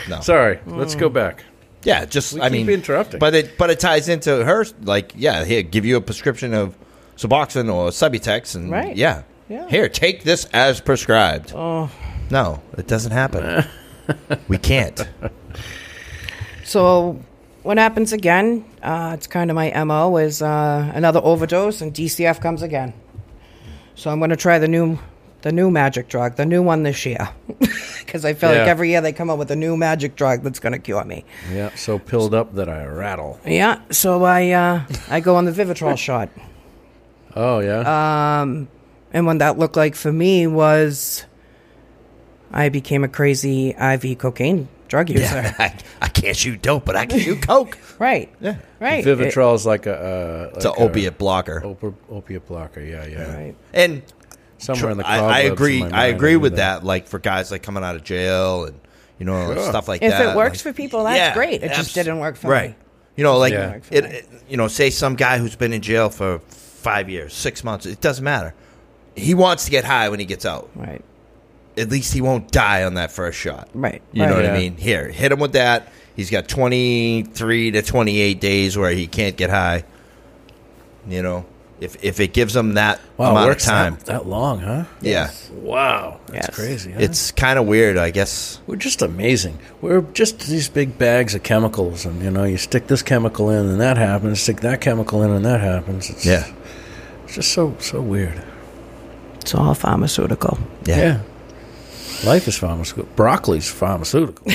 [0.09, 0.19] no.
[0.21, 0.59] Sorry.
[0.65, 1.43] Let's go back.
[1.83, 3.19] Yeah, just We I keep mean, interrupting.
[3.19, 6.75] but it but it ties into her like yeah, here give you a prescription of
[7.15, 8.95] Suboxone or Subutex and Right.
[8.95, 9.67] yeah, Yeah.
[9.69, 11.53] here take this as prescribed.
[11.55, 11.89] oh.
[12.29, 13.65] No, it doesn't happen.
[14.49, 15.07] we can't.
[16.65, 17.19] So,
[17.67, 18.63] what happens again?
[18.81, 22.93] Uh, it's kind of my mo is uh, another overdose, and DCF comes again.
[23.95, 24.97] So I'm going to try the new,
[25.41, 27.29] the new magic drug, the new one this year,
[27.99, 28.71] because I feel like Yeah.
[28.71, 31.25] every year they come up with a new magic drug that's going to cure me.
[31.51, 33.39] Yeah, so pilled up that I rattle.
[33.45, 33.81] Yeah.
[33.91, 36.29] So I uh, I go on the Vivitrol shot,
[37.35, 38.41] Oh, yeah?
[38.41, 38.67] Um
[39.13, 41.25] and what that looked like for me was,
[42.51, 45.53] I became a crazy IV cocaine drug user.
[45.59, 47.77] I, I can't shoot dope, but I can shoot coke.
[47.99, 48.31] Right.
[48.39, 49.03] Yeah, Right.
[49.03, 49.95] Vivitrol is like a.
[50.51, 51.61] Uh, it's an like a opiate blocker.
[51.61, 52.79] opi- opiate blocker.
[52.79, 53.35] Yeah, yeah.
[53.35, 53.55] Right.
[53.73, 54.03] And
[54.59, 55.81] Somewhere in the I, I agree.
[55.83, 56.83] I mind, agree knew with that.
[56.83, 58.79] Like for guys like coming out of jail and
[59.17, 59.63] you know Sure.
[59.69, 60.21] stuff like If that.
[60.21, 61.63] If it works like- for people, that's great.
[61.63, 62.53] It just didn't work for me.
[62.53, 62.69] right.
[62.69, 62.75] me.
[63.15, 63.79] You know, like Yeah.
[63.89, 67.63] it, it- You know, say some guy who's been in jail for five years, six
[67.63, 67.87] months.
[67.87, 68.53] It doesn't matter.
[69.15, 70.69] He wants to get high when he gets out.
[70.75, 71.03] Right.
[71.77, 73.69] At least he won't die on that first shot.
[73.73, 74.01] Right.
[74.11, 74.35] You know right.
[74.37, 74.53] what Yeah.
[74.53, 74.77] I mean?
[74.77, 75.91] Here, hit him with that.
[76.15, 79.83] He's got twenty three to twenty eight days where he can't get high.
[81.07, 81.45] You know,
[81.79, 84.85] if if it gives him that Wow, it amount of time, That, that long, huh?
[85.01, 86.19] yeah, Wow.
[86.27, 86.55] That's Yes.
[86.55, 86.91] crazy.
[86.93, 86.97] Huh?
[87.01, 88.59] it's kind of weird, I guess.
[88.67, 89.59] We're just amazing.
[89.81, 93.67] We're just these big bags of chemicals, and you know, you stick this chemical in,
[93.67, 94.41] and that happens.
[94.41, 96.09] Stick that chemical in, and that happens.
[96.09, 96.47] It's, Yeah,
[97.25, 98.41] it's just so so weird.
[99.41, 100.57] It's all pharmaceutical.
[100.85, 101.19] yeah.
[102.25, 103.05] Life is pharmaceutical.
[103.15, 104.45] Broccoli's pharmaceutical.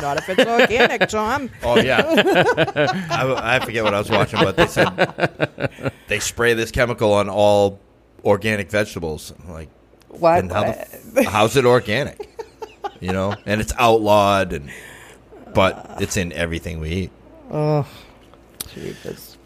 [0.00, 1.48] Not if it's organic, Tom.
[1.62, 2.02] Oh yeah,
[3.10, 7.28] I, I forget what I was watching, but they said they spray this chemical on
[7.28, 7.78] all
[8.24, 9.32] organic vegetables.
[9.46, 9.68] I'm like,
[10.08, 10.40] What?
[10.40, 10.62] and how
[11.12, 12.28] the, how's it organic?
[13.00, 14.70] You know, and it's outlawed, and
[15.54, 17.10] but it's in everything we eat.
[17.50, 17.86] oh,
[18.74, 19.36] Jesus.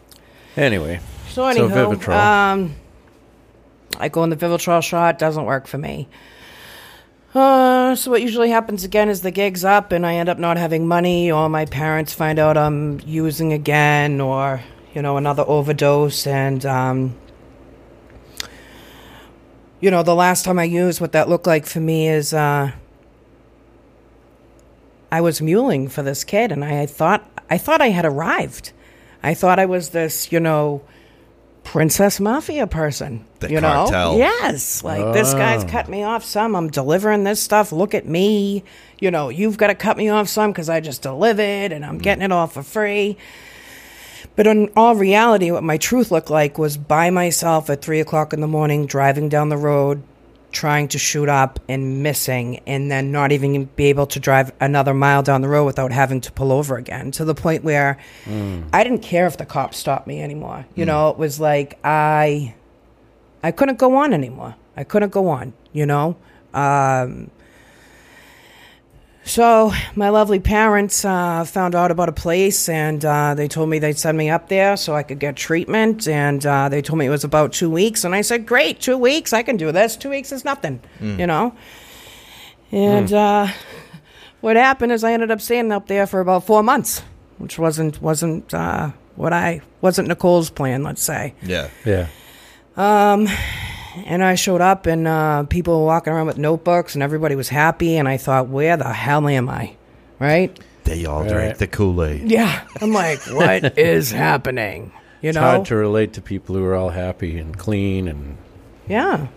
[0.56, 2.16] anyway, So So Vivitrol.
[2.16, 2.76] um,
[3.98, 5.18] I go on the Vivitrol shot.
[5.18, 6.08] Doesn't work for me.
[7.37, 10.57] Uh, so what usually happens again is the gig's up and I end up not
[10.57, 14.62] having money, or my parents find out I'm using again, or
[14.94, 17.14] you know another overdose, and um,
[19.81, 22.72] you know the last time I used, what that looked like for me is uh,
[25.12, 28.72] I was muling for this kid, and I thought I thought I had arrived.
[29.22, 30.81] I thought I was this, you know,
[31.66, 33.24] princess mafia person.
[33.40, 34.12] The you cartel.
[34.12, 35.68] know, yes, like this guy's Oh.
[35.68, 36.55] cut me off some.
[36.55, 37.72] I'm delivering this stuff.
[37.72, 38.62] Look at me.
[39.00, 41.98] You know, you've got to cut me off some because I just delivered and I'm
[41.98, 42.02] mm.
[42.02, 43.18] getting it all for free.
[44.37, 48.33] But in all reality, what my truth looked like was by myself at three o'clock
[48.33, 50.02] in the morning, driving down the road,
[50.56, 54.94] trying to shoot up and missing, and then not even be able to drive another
[54.94, 57.98] mile down the road without having to pull over again to the point where
[58.72, 60.66] I didn't care if the cops stopped me anymore.
[60.74, 62.54] You know, it was like I
[63.42, 64.56] I couldn't go on anymore.
[64.76, 66.16] I couldn't go on, you know?
[66.54, 67.30] Um,
[69.26, 73.80] So my lovely parents uh, found out about a place, and uh, they told me
[73.80, 76.06] they'd send me up there so I could get treatment.
[76.06, 78.96] And uh, they told me it was about two weeks, and I said, "Great, two
[78.96, 79.96] weeks, I can do this.
[79.96, 81.54] Two weeks is nothing, you know."
[82.70, 83.48] And uh,
[84.40, 87.02] what happened is I ended up staying up there for about four months,
[87.38, 90.84] which wasn't wasn't uh, what I wasn't Nicole's plan.
[90.84, 91.34] Let's say.
[91.42, 91.68] Yeah.
[91.84, 92.06] Yeah.
[94.04, 97.48] And I showed up, and uh, people were walking around with notebooks, and everybody was
[97.48, 97.96] happy.
[97.96, 99.74] And I thought, where the hell am I?
[100.18, 100.59] Right?
[100.85, 101.28] They all Right.
[101.30, 102.30] drank the Kool Aid.
[102.30, 102.62] Yeah.
[102.80, 104.92] I'm like, what is happening?
[105.22, 105.40] You It's know?
[105.42, 108.37] hard to relate to people who are all happy and clean and
[108.87, 109.28] yeah.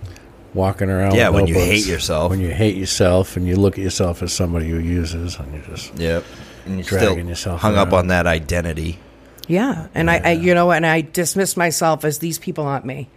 [0.54, 1.15] walking around.
[1.15, 1.86] Yeah, with when you notebooks.
[1.86, 2.30] hate yourself.
[2.30, 5.63] When you hate yourself and you look at yourself as somebody who uses, and you're
[5.63, 6.24] just Yep.
[6.65, 8.00] And you're Dragging still yourself hung up around.
[8.00, 9.00] on that identity.
[9.48, 9.88] Yeah.
[9.95, 13.10] And I, I, you know, and I dismiss myself as these people aren't me.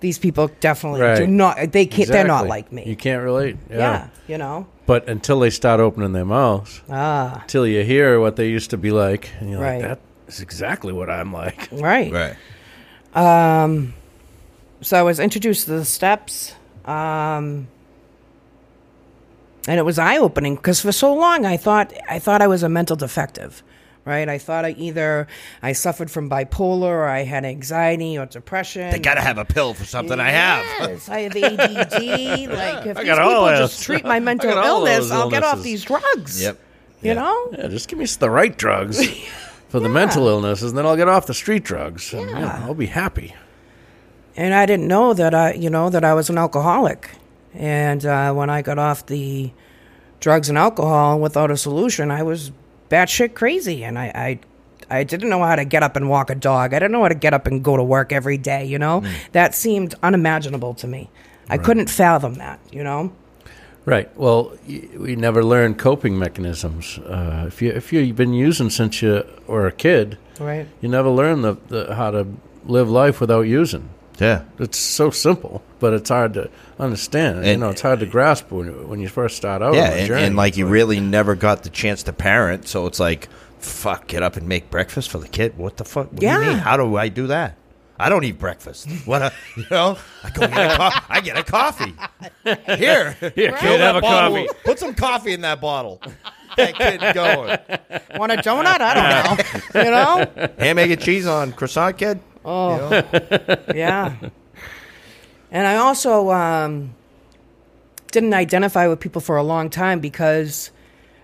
[0.00, 2.84] These people definitely do not, they can't, they're not like me.
[2.86, 3.56] You can't relate.
[3.68, 3.76] Yeah.
[3.78, 4.08] yeah.
[4.28, 4.66] You know?
[4.86, 8.76] But until they start opening their mouths, Ah, till you hear what they used to
[8.76, 9.80] be like, and you're Right.
[9.80, 11.68] like, that is exactly what I'm like.
[11.72, 12.12] right.
[12.12, 12.36] Right.
[13.14, 13.94] Um,
[14.80, 17.66] so I was introduced to the steps, um,
[19.66, 22.62] and it was eye opening because for so long I thought I thought I was
[22.62, 23.62] a mental defective,
[24.08, 24.28] right?
[24.28, 25.28] I thought I either
[25.62, 28.90] I suffered from bipolar or I had anxiety or depression.
[28.90, 30.64] They got to have a pill for something I have.
[30.90, 31.92] Yes, I have ADD.
[31.92, 35.30] like if I these got people just treat my mental I got all illness, I'll
[35.30, 36.40] get off these drugs.
[36.42, 36.58] Yep.
[37.02, 37.14] You Yeah.
[37.14, 37.48] know?
[37.56, 39.06] Yeah, just give me the right drugs
[39.68, 42.12] for the mental illnesses, and then I'll get off the street drugs.
[42.14, 42.64] And, yeah, Yeah.
[42.66, 43.34] I'll be happy.
[44.36, 47.10] and I didn't know that I, you know, that I was an alcoholic.
[47.54, 49.50] And uh, when I got off the
[50.20, 52.50] drugs and alcohol without a solution, I was
[52.90, 54.06] batshit crazy, and I,
[54.90, 56.72] I, I didn't know how to get up and walk a dog.
[56.74, 58.64] I didn't know how to get up and go to work every day.
[58.64, 61.10] You know, that seemed unimaginable to me.
[61.50, 62.60] I couldn't fathom that.
[62.72, 63.12] You know.
[63.84, 64.14] Right.
[64.18, 66.98] Well, we never learned coping mechanisms.
[66.98, 70.66] Uh, if you if you've been using since you were a kid, Right.
[70.82, 72.26] you never learn the, the how to
[72.66, 73.88] live life without using.
[74.18, 74.42] Yeah.
[74.58, 77.46] It's so simple, but it's hard to understand.
[77.46, 79.74] you know, it's hard to grasp when when you first start out.
[79.74, 80.22] Yeah, on and, journey.
[80.24, 83.28] and like you But- really never got the chance to parent, so it's like,
[83.60, 85.56] fuck, get up and make breakfast for the kid.
[85.56, 86.10] What the fuck?
[86.12, 86.40] What do you Yeah.
[86.48, 86.58] mean?
[86.58, 87.54] How do I do that?
[88.00, 88.88] I don't eat breakfast.
[89.06, 89.22] What?
[89.22, 91.94] A, you know, I go get a co- I get a coffee.
[92.44, 94.58] Here, Here, fill kid, have a bottle- coffee.
[94.64, 96.00] Put some coffee in that bottle.
[96.56, 97.58] That kid going.
[98.18, 98.80] Want a donut?
[98.80, 99.82] I don't know.
[99.84, 100.48] you know.
[100.58, 102.20] Ham, egg, and cheese on croissant, kid.
[102.44, 103.02] Oh,
[103.74, 104.14] yeah.
[105.50, 106.94] And I also um,
[108.12, 110.70] didn't identify with people for a long time because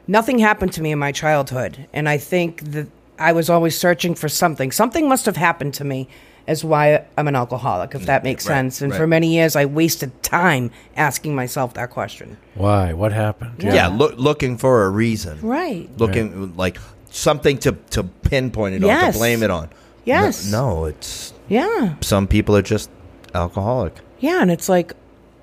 [0.07, 1.87] nothing happened to me in my childhood.
[1.93, 2.87] And I think that
[3.19, 4.73] I was always searching for something.
[4.73, 6.09] Something must have happened to me
[6.47, 8.83] as why I'm an alcoholic, if that makes Right, sense.
[8.83, 12.37] And for many years, I wasted time asking myself that question.
[12.55, 12.93] why?
[12.93, 13.63] What happened?
[13.63, 15.39] Yeah, look, looking for a reason.
[15.41, 15.89] Right.
[15.97, 16.79] Looking like
[17.11, 19.15] something to to pinpoint it on, Yes.
[19.15, 19.71] to blame it on.
[20.05, 20.51] Yes.
[20.51, 21.95] No, no, it's Yeah.
[22.01, 22.91] some people are just
[23.35, 23.95] alcoholic.
[24.21, 24.93] Yeah, and it's like,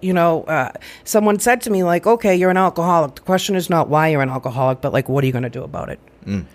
[0.02, 0.72] you know, uh,
[1.04, 3.16] someone said to me, like, okay, you're an alcoholic.
[3.16, 5.50] The question is not why you're an alcoholic, but like, what are you going to
[5.60, 6.00] do about it?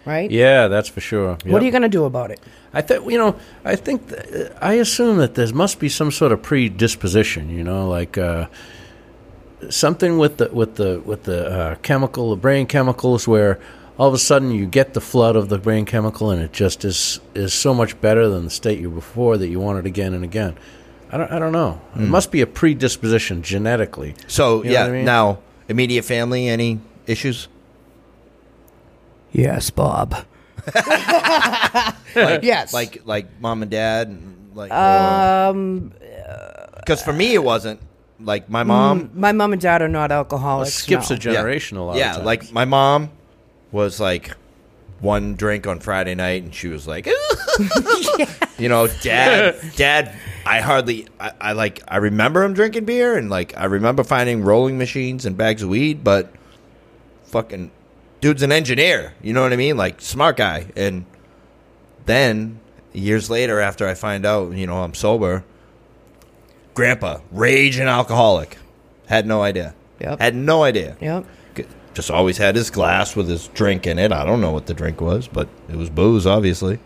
[0.05, 0.31] Right?
[0.31, 1.37] Yeah, that's for sure.
[1.45, 2.39] What are you going to do about it?
[2.73, 3.35] I think you know.
[3.65, 7.51] I think th- I assume that there must be some sort of predisposition.
[7.51, 8.47] You know, like uh,
[9.71, 13.59] something with the with the with the uh, chemical, the brain chemicals, where
[13.99, 16.85] all of a sudden you get the flood of the brain chemical, and it just
[16.85, 19.87] is is so much better than the state you were before that you want it
[19.87, 20.57] again and again.
[21.11, 21.31] I don't.
[21.31, 21.81] I don't know.
[21.95, 24.15] It must be a predisposition genetically.
[24.27, 25.05] So You know yeah, I mean?
[25.05, 27.49] now immediate family, any issues?
[29.33, 30.15] Yes, Bob.
[30.75, 32.73] like, yes.
[32.73, 35.93] Like like mom and dad, and like um,
[36.77, 37.81] because for me it wasn't
[38.19, 39.11] like my mom.
[39.15, 40.81] my mom and dad are not alcoholics.
[40.81, 41.07] It alcoholics.
[41.07, 41.17] skips no.
[41.17, 41.97] a generation a lot.
[41.97, 42.27] yeah, of times.
[42.27, 43.11] like my mom
[43.77, 44.33] was like
[45.01, 47.07] one drink on Friday night, and she was like,
[48.59, 50.17] you know, dad, dad.
[50.45, 54.43] I hardly, I, I like, I remember him drinking beer, and like, I remember finding
[54.43, 56.33] rolling machines and bags of weed, but
[57.25, 57.71] fucking
[58.21, 59.13] dude's an engineer.
[59.23, 59.77] You know what I mean?
[59.77, 60.69] Like, smart guy.
[60.75, 61.05] And
[62.07, 62.61] then
[62.93, 65.45] years later, after I find out, you know, I'm sober,
[66.75, 68.57] grandpa, raging alcoholic,
[69.07, 69.75] had no idea.
[70.01, 70.21] Yep.
[70.21, 71.25] Had no idea Yep.
[71.97, 74.13] Just always had his glass with his drink in it.
[74.13, 76.79] I don't know what the drink was, but it was booze, obviously.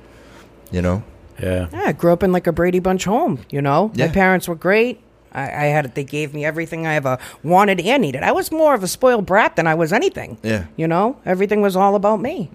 [0.70, 1.03] You know,
[1.42, 1.66] yeah.
[1.73, 3.40] Yeah, I grew up in like a Brady Bunch home.
[3.51, 4.07] You know, Yeah.
[4.07, 5.01] my parents were great.
[5.33, 8.23] I, I had they gave me everything I ever wanted and needed.
[8.23, 10.38] I was more of a spoiled brat than I was anything.
[10.42, 10.64] Yeah.
[10.77, 12.51] you know, everything was all about me.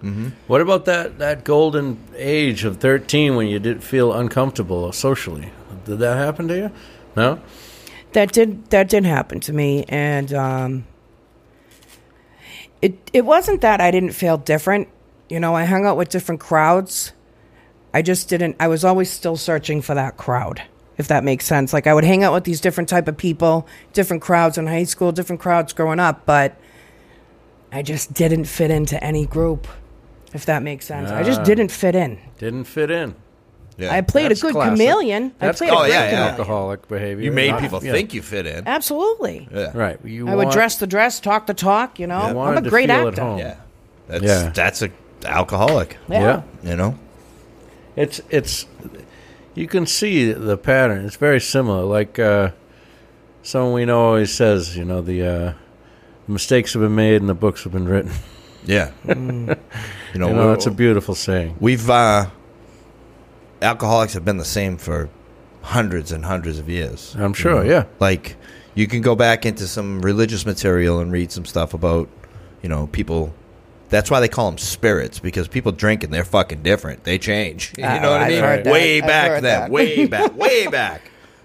[0.47, 5.49] What about that, that golden age of 13 when you didn't feel uncomfortable socially?
[5.85, 6.71] Did that happen to you?
[7.17, 7.39] No?
[8.13, 10.85] That did that did happen to me, and um,
[12.85, 14.87] it it wasn't that I didn't feel different.
[15.29, 17.13] You know, I hung out with different crowds.
[17.93, 20.61] I just didn't I was always still searching for that crowd,
[20.97, 21.73] if that makes sense.
[21.73, 24.83] Like I would hang out with these different type of people, different crowds in high
[24.83, 26.55] school, different crowds growing up, but
[27.71, 29.67] I just didn't fit into any group.
[30.33, 31.09] If that makes sense.
[31.11, 31.43] I just Ah.
[31.45, 32.19] didn't fit in.
[32.37, 33.15] Didn't fit in.
[33.77, 33.93] Yeah.
[33.93, 34.73] I played That's a good classic.
[34.77, 35.33] chameleon.
[35.39, 36.09] That's I played Oh, a great yeah, yeah.
[36.11, 36.29] chameleon.
[36.31, 37.23] alcoholic behavior.
[37.25, 37.91] you made Not- people yeah.
[37.91, 38.65] think you fit in.
[38.67, 39.49] Absolutely.
[39.53, 39.71] Yeah.
[39.73, 39.99] Right.
[40.05, 42.21] You I would want- dress the dress, talk the talk, you know.
[42.21, 43.21] You I'm wanted a to great feel actor.
[43.21, 43.39] at home.
[43.39, 43.55] Yeah.
[44.07, 44.49] That's Yeah.
[44.53, 44.89] that's a
[45.25, 45.97] alcoholic.
[46.07, 46.41] Yeah.
[46.63, 46.69] Yeah.
[46.69, 46.99] You know?
[47.97, 48.65] It's it's
[49.55, 51.05] you can see the pattern.
[51.05, 51.83] It's very similar.
[51.83, 52.51] Like uh,
[53.43, 55.53] someone we know always says, you know, the uh,
[56.27, 58.11] mistakes have been made and the books have been written.
[58.65, 58.91] Yeah.
[59.07, 59.15] You
[60.21, 61.57] know, You know, we- it's a beautiful saying.
[61.59, 62.27] we've uh
[63.61, 65.09] alcoholics have been the same for
[65.61, 67.15] hundreds and hundreds of years.
[67.17, 67.63] I'm sure.
[67.63, 67.75] you know?
[67.77, 67.85] Yeah.
[67.99, 68.35] Like
[68.75, 72.09] you can go back into some religious material and read some stuff about,
[72.61, 73.33] you know, people
[73.89, 77.03] that's why they call them spirits because people drink and they're fucking different.
[77.03, 77.71] They change.
[77.77, 78.39] You Oh, know what I I've mean?
[78.43, 78.73] heard that.
[78.73, 79.61] Way I've back heard then.
[79.61, 79.69] that.
[79.71, 80.35] Way back.
[80.35, 81.01] Way back.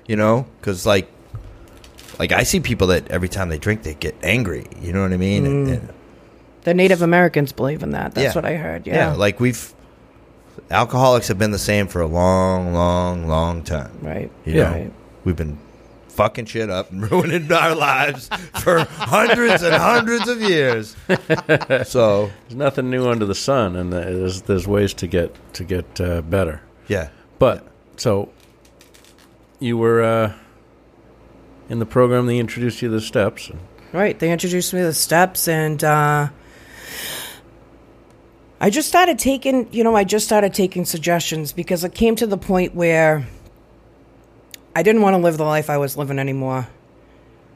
[0.06, 1.08] You know, because like,
[2.18, 4.66] like I see people that every time they drink they get angry.
[4.80, 5.46] You know what I mean?
[5.46, 5.72] And- Mm.
[5.72, 5.88] and-
[6.64, 8.14] The Native Americans believe in that.
[8.14, 8.38] That's Yeah.
[8.42, 8.86] what I heard.
[8.86, 8.94] yeah.
[9.10, 9.12] Yeah.
[9.14, 9.72] like we've
[10.70, 13.90] alcoholics have been the same for a long, long, long time.
[14.02, 14.30] right.
[14.44, 14.62] You Yeah.
[14.64, 14.92] know, Right.
[15.24, 15.58] we've been
[16.08, 18.28] fucking shit up and ruining our lives
[18.60, 20.96] for hundreds and hundreds of years.
[21.86, 26.00] So There's nothing new under the sun, and there's there's ways to get to get
[26.00, 26.60] uh, better.
[26.88, 28.28] yeah, But so
[29.58, 30.32] you were uh,
[31.68, 32.26] in the program.
[32.26, 33.50] They introduced you to the steps.
[33.92, 34.18] Right.
[34.18, 36.28] They introduced me to the steps, and uh,
[38.60, 42.26] I just started taking, you know, I just started taking suggestions because it came to
[42.26, 43.26] the point where
[44.76, 46.68] I didn't want to live the life I was living anymore.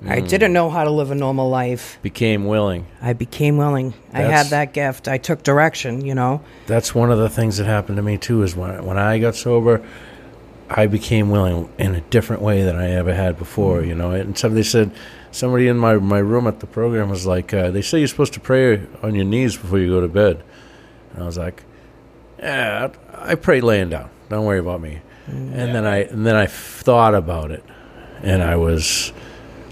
[0.07, 0.29] I Mm.
[0.29, 1.99] didn't know how to live a normal life.
[2.03, 2.85] became willing.
[3.01, 3.95] I became willing.
[4.13, 5.09] I had that gift.
[5.09, 6.41] I took direction, you know.
[6.67, 8.43] That's one of the things that happened to me too.
[8.43, 9.81] Is when when I got sober,
[10.69, 13.83] I became willing in a different way than I ever had before.
[13.83, 14.91] You know, and somebody said,
[15.31, 18.35] somebody in my my room at the program was like, uh, they say you're supposed
[18.35, 20.43] to pray on your knees before you go to bed,
[21.15, 21.63] and I was like,
[22.39, 24.11] yeah, I pray laying down.
[24.29, 25.01] Don't worry about me.
[25.29, 25.55] Mm.
[25.55, 27.65] And then I and then I thought about it,
[28.23, 29.13] and I was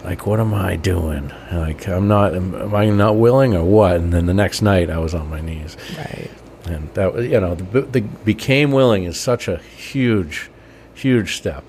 [0.05, 1.31] like, what am I doing?
[1.53, 2.35] Like, I'm not.
[2.35, 3.97] Am, I not willing or what?
[3.97, 5.77] And then the next night, I was on my knees.
[5.99, 6.31] Right.
[6.65, 10.51] And that was, you know, the, the became willing is such a huge,
[10.95, 11.65] huge step.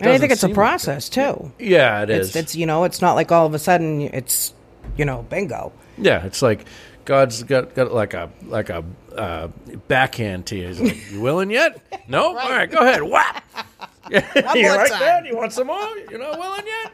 [0.00, 1.52] And I think it's a process too.
[1.58, 2.36] Yeah, it It's, is.
[2.36, 4.52] it's you know, it's not like all of a sudden it's
[4.96, 5.72] you know, bingo.
[5.98, 6.64] yeah, it's like
[7.06, 8.84] God's got, got like a like a
[9.16, 9.48] uh,
[9.88, 10.66] backhand to you.
[10.66, 11.80] He's like, "You willing yet?
[12.08, 12.38] No.
[12.38, 13.02] All right, go ahead.
[13.02, 13.42] Whap.
[14.08, 14.22] You
[14.62, 15.00] more like time.
[15.00, 15.26] that?
[15.26, 15.98] You want some more?
[16.08, 16.92] You're not willing yet?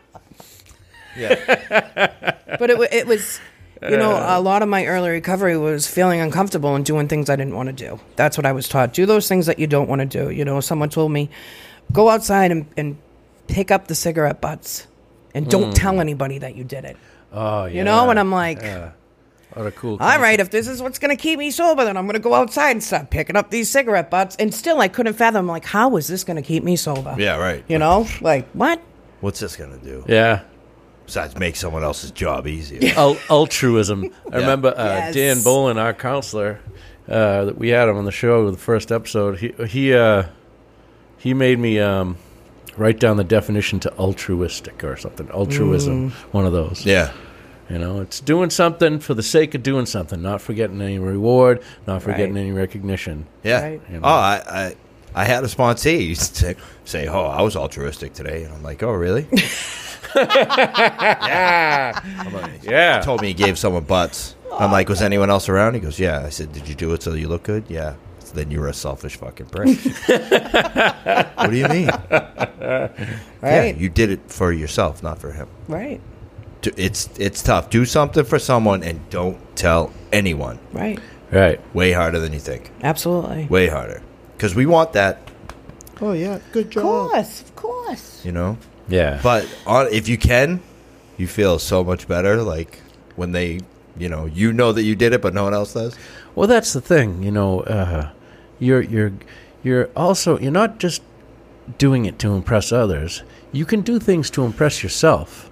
[1.15, 2.37] Yeah.
[2.59, 3.39] but it it was
[3.83, 7.37] you know, a lot of my early recovery was feeling uncomfortable and doing things I
[7.37, 8.01] didn't want to do.
[8.17, 8.93] That's what I was taught.
[8.93, 10.31] Do those things that you don't want to do.
[10.31, 11.31] You know, someone told me,
[11.93, 12.97] go outside and, and
[13.49, 14.87] pick up the cigarette butts
[15.35, 16.97] and don't tell anybody that you did it.
[17.33, 17.79] Oh, yeah.
[17.79, 18.93] You know, and I'm like, yeah.
[19.55, 19.99] What a cool.
[20.01, 22.21] all right, if this is what's going to keep me sober, then I'm going to
[22.21, 24.35] go outside and start picking up these cigarette butts.
[24.37, 27.15] And still, I couldn't fathom, like, how is this going to keep me sober?
[27.19, 27.65] yeah, right.
[27.69, 28.81] You know, like, what?
[29.21, 30.41] What's this gonna do Yeah.
[31.07, 32.93] besides make someone else's job easier?
[32.97, 34.11] Ul- altruism.
[34.33, 35.15] I remember uh, Yes.
[35.15, 36.59] Dan Bolin, our counselor,
[37.09, 39.39] uh, that we had him on the show the first episode.
[39.39, 40.25] He he uh,
[41.19, 42.17] he made me um,
[42.77, 45.29] write down the definition to altruistic or something.
[45.31, 46.85] Altruism, one of those.
[46.85, 47.13] yeah,
[47.73, 50.99] You know, it's doing something for the sake of doing something, not for getting any
[50.99, 52.19] reward, not for Right.
[52.19, 53.25] getting any recognition.
[53.43, 53.63] yeah.
[53.63, 53.81] Right.
[53.91, 54.07] You oh, know.
[54.09, 54.75] Oh, I, I,
[55.15, 58.63] I had a sponsee used to say, say, "Oh, I was altruistic today," and I'm
[58.63, 59.27] like, "Oh, really?"
[60.17, 61.99] yeah.
[62.19, 63.01] I'm like, Yeah.
[63.01, 64.37] told me he gave someone butts.
[64.53, 65.75] I'm like, was anyone else around?
[65.75, 66.23] He goes, yeah.
[66.27, 67.65] I said, did you do it so you look good?
[67.69, 67.95] Yeah.
[68.19, 69.79] So then you were a selfish fucking prick.
[71.37, 71.91] what do you mean?
[73.43, 75.49] Yeah, you did it for yourself, not for him.
[75.67, 76.01] Right.
[76.63, 77.71] Do- It's it's tough.
[77.71, 80.59] Do something for someone and don't tell anyone.
[80.73, 80.99] Right.
[81.31, 81.61] Right.
[81.75, 82.71] Way harder than you think.
[82.83, 83.47] Absolutely.
[83.47, 84.03] Way harder.
[84.37, 85.19] Because we want that.
[86.01, 86.85] Oh yeah, good job.
[86.85, 87.41] Of course.
[87.43, 88.25] Of course.
[88.25, 88.59] You know.
[88.89, 89.21] Yeah.
[89.23, 90.61] But on, if you can,
[91.17, 92.43] you feel so much better.
[92.43, 92.81] Like
[93.17, 93.61] when they,
[93.97, 95.97] you know, you know that you did it, but no one else does.
[96.35, 97.61] Well, that's the thing, you know.
[97.61, 98.11] Uh,
[98.59, 99.13] you're you're
[99.63, 101.03] you're also you're not just
[101.79, 103.23] doing it to impress others.
[103.53, 105.51] You can do things to impress yourself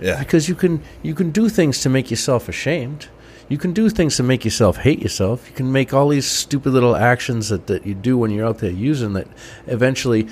[0.00, 0.18] Yeah.
[0.18, 3.08] because you can you can do things to make yourself ashamed.
[3.48, 5.48] You can do things to make yourself hate yourself.
[5.48, 8.58] You can make all these stupid little actions that, that you do when you're out
[8.58, 9.28] there using that
[9.68, 10.26] eventually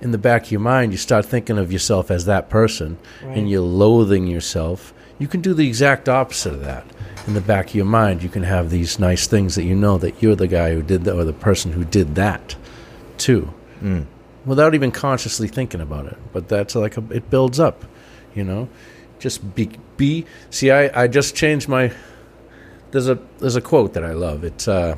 [0.00, 3.36] in the back of your mind you start thinking of yourself as that person Right.
[3.38, 4.92] and you're loathing yourself.
[5.18, 6.84] You can do the exact opposite of that.
[7.26, 9.96] in the back of your mind, you can have these nice things that you know
[9.96, 12.54] that you're the guy who did that or the person who did that,
[13.16, 13.48] too,
[13.82, 14.04] mm.
[14.44, 16.18] without even consciously thinking about it.
[16.34, 17.84] But that's like a, it builds up,
[18.34, 18.68] you know.
[19.18, 20.26] Just be be.
[20.50, 21.92] See, I I just changed my.
[22.90, 24.44] There's a there's a quote that I love.
[24.44, 24.96] It's uh,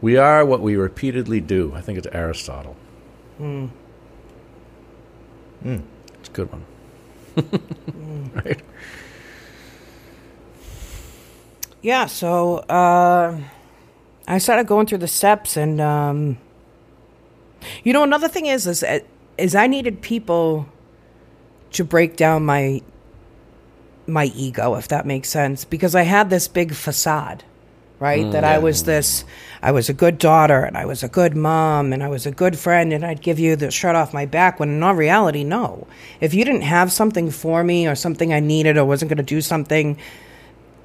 [0.00, 2.76] "We are what we repeatedly do." I think it's Aristotle.
[3.38, 3.66] Hmm.
[5.64, 5.82] Mm.
[6.20, 6.64] It's a good one.
[8.34, 8.60] right?
[11.80, 13.38] Yeah, so uh,
[14.26, 16.38] I started going through the steps, and um,
[17.84, 18.84] you know, another thing is, is
[19.36, 20.66] is I needed people
[21.72, 22.82] to break down my
[24.06, 27.44] my ego, if that makes sense, because I had this big facade,
[28.00, 28.24] right?
[28.24, 29.22] Mm, that I was this,
[29.62, 32.30] I was a good daughter, and I was a good mom, and I was a
[32.30, 34.58] good friend, and I'd give you the shirt off my back.
[34.58, 35.86] When in all reality, no.
[36.22, 39.22] If you didn't have something for me, or something I needed, or wasn't going to
[39.22, 39.98] do something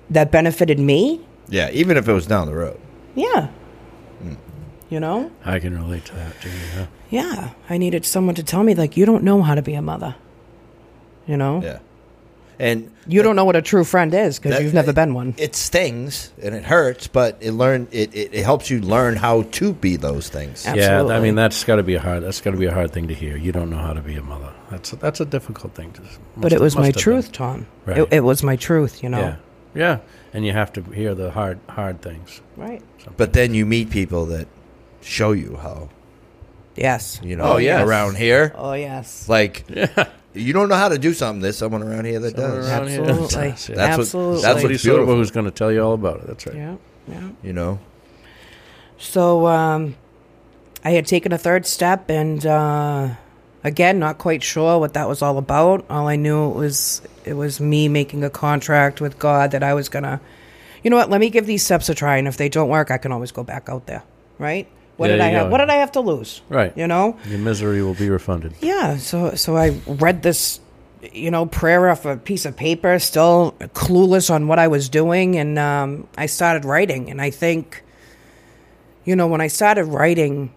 [0.10, 2.78] that benefited me, Yeah, even if it was down the road.
[3.16, 3.48] yeah.
[4.22, 4.36] Mm.
[4.90, 5.32] You know?
[5.46, 6.56] I can relate to that, Jimmy.
[6.76, 6.86] Yeah.
[7.10, 7.50] Yeah.
[7.70, 10.16] I needed someone to tell me, like, you don't know how to be a mother.
[11.28, 11.62] You know?
[11.64, 11.80] Yeah.
[12.60, 15.34] And You don't know what a true friend is because you've never been one.
[15.38, 19.42] It stings and it hurts, but it learn it, it, it helps you learn how
[19.44, 20.64] to be those things.
[20.66, 20.76] Yeah.
[20.76, 22.24] Yeah, I mean that's got to be a hard.
[22.24, 23.36] That's got to be a hard thing to hear.
[23.38, 24.54] You don't know how to be a mother.
[24.70, 26.02] That's that's a difficult thing to.
[26.38, 27.34] but must it was my truth, been.
[27.34, 27.68] Tom.
[27.86, 27.98] Right.
[27.98, 29.20] It, it was my truth, you know?
[29.20, 29.36] Yeah,
[29.74, 29.98] yeah,
[30.34, 32.40] and you have to hear the hard hard things.
[32.56, 32.84] Right.
[33.18, 34.48] But then you meet people that
[35.02, 35.90] show you how.
[36.76, 37.20] Yes.
[37.24, 37.86] You know, Oh, yes.
[37.86, 39.28] around here, Oh, yes.
[39.28, 39.66] like
[40.34, 41.42] you don't know how to do something.
[41.42, 42.70] There's someone around here that Someone does.
[42.70, 43.46] around here Absolutely.
[43.48, 43.52] Yeah.
[43.52, 44.34] That's what- Absolutely.
[44.34, 45.16] that's Somebody what's sort of beautiful.
[45.16, 46.28] who's going to tell you all about it.
[46.28, 46.56] That's right.
[46.56, 46.76] yeah.
[47.08, 47.30] Yeah.
[47.44, 47.80] You know,
[48.98, 49.96] So um,
[50.84, 53.10] I had taken a third step, and uh,
[53.64, 55.86] again, not quite sure what that was all about.
[55.90, 59.74] All I knew it was it was me making a contract with God that I
[59.74, 60.20] was gonna,
[60.84, 61.10] you know what?
[61.10, 63.32] Let me give these steps a try, and if they don't work, I can always
[63.32, 64.04] go back out there,
[64.40, 64.68] right?
[64.98, 65.48] What There did I have?
[65.48, 65.52] go.
[65.52, 66.42] What did I have to lose?
[66.50, 66.76] Right.
[66.78, 67.18] You know?
[67.28, 68.54] Your misery will be refunded.
[68.62, 68.98] Yeah.
[68.98, 70.60] So so I read this,
[71.12, 75.36] you know, prayer off a piece of paper, still clueless on what I was doing,
[75.38, 77.10] and um, I started writing.
[77.10, 77.84] And I think,
[79.04, 80.52] you know, when I started writing,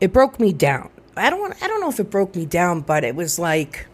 [0.00, 0.90] it broke me down.
[1.16, 3.86] I don't want, I don't know if it broke me down, but it was like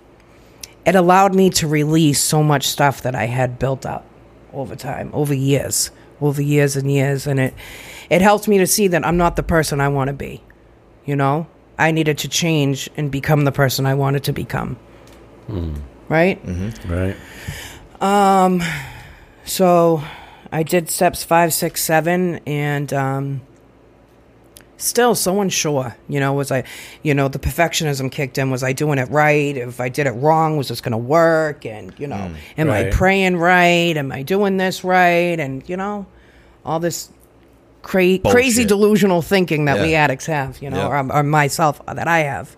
[0.84, 4.05] it allowed me to release so much stuff that I had built up
[4.53, 5.90] over time, over years,
[6.24, 7.54] over years and years, and it
[8.10, 10.42] it helps me to see that I'm not the person I want to be.
[11.04, 11.46] You know,
[11.78, 14.76] I needed to change and become the person I wanted to become.
[16.08, 16.40] Right?
[16.86, 17.16] Right.
[18.00, 18.62] Um.
[19.44, 20.02] So
[20.52, 23.40] I did steps five, six, seven, and um,
[24.82, 25.96] still so unsure.
[26.08, 26.64] You know, was I,
[27.02, 28.50] you know, the perfectionism kicked in.
[28.50, 29.56] Was I doing it right?
[29.56, 31.64] If I did it wrong, was this going to work?
[31.66, 33.96] And, you know, mm, am I praying right?
[33.96, 35.38] Am I doing this right?
[35.38, 36.06] And, you know,
[36.64, 37.10] all this
[37.82, 41.00] cra- crazy delusional thinking that we addicts have, you know, Yeah.
[41.00, 42.56] or, or myself uh, that I have.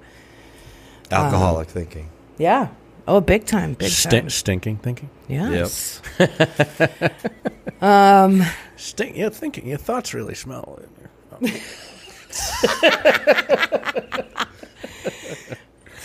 [1.11, 2.11] alcoholic um, thinking.
[2.39, 2.69] Yeah.
[3.07, 3.75] Oh, big time.
[3.75, 4.31] Big Sti- time.
[4.31, 5.11] stinking thinking.
[5.29, 6.01] Yes.
[7.81, 8.43] Um,
[8.77, 9.15] Stink.
[9.17, 9.67] Yeah, thinking.
[9.67, 10.79] Your thoughts really smell.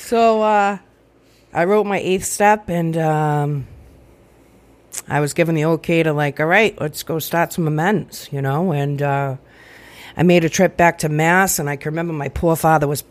[0.10, 0.80] So uh,
[1.54, 3.68] I wrote my eighth step, and um,
[5.08, 8.42] I was given the okay to like, all right, let's go start some amends, you
[8.42, 8.72] know.
[8.72, 9.38] And uh,
[10.18, 13.04] I made a trip back to Mass, and I can remember my poor father was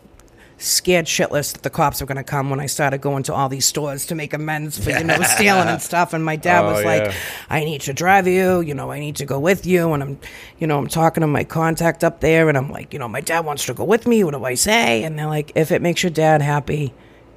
[0.61, 3.47] scared shitless that the cops were going to come when I started going to all
[3.49, 6.13] these stores to make amends for you know stealing and stuff.
[6.13, 7.13] And my dad Oh, was like, yeah.
[7.49, 10.19] "I need to drive you, you know, I need to go with you." And I'm,
[10.59, 13.21] you know, I'm talking to my contact up there, and I'm like, you know, my
[13.21, 14.23] dad wants to go with me.
[14.23, 15.03] What do I say?
[15.03, 16.93] And they're like, if it makes your dad happy,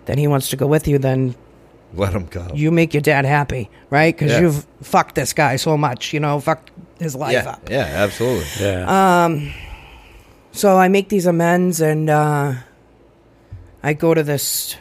[0.06, 0.98] then he wants to go with you.
[0.98, 1.34] Then
[1.94, 2.48] Let him go.
[2.52, 4.12] you make your dad happy, right?
[4.14, 4.40] Because Yeah.
[4.40, 7.68] you've fucked this guy so much, you know, fucked his life yeah, up.
[7.70, 8.46] yeah, absolutely.
[8.60, 9.24] Yeah.
[9.24, 9.52] Um,
[10.54, 12.54] So I make these amends and uh,
[13.82, 14.76] I go to this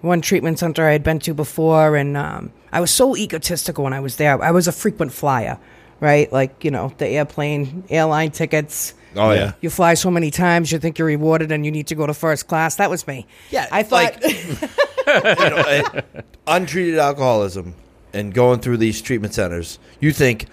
[0.00, 3.92] one treatment center I had been to before, and um, I was so egotistical when
[3.92, 4.42] I was there.
[4.42, 5.58] I was a frequent flyer,
[6.00, 6.30] right?
[6.32, 8.94] Like, you know, the airplane, airline tickets.
[9.16, 9.52] Oh yeah.
[9.60, 12.12] You fly so many times, you think you're rewarded and you need to go to
[12.12, 12.76] first class.
[12.76, 13.26] That was me.
[13.50, 14.20] Yeah, I thought.
[14.22, 14.24] like-
[15.06, 16.00] you know, uh,
[16.48, 17.74] untreated alcoholism
[18.12, 20.46] and going through these treatment centers, you think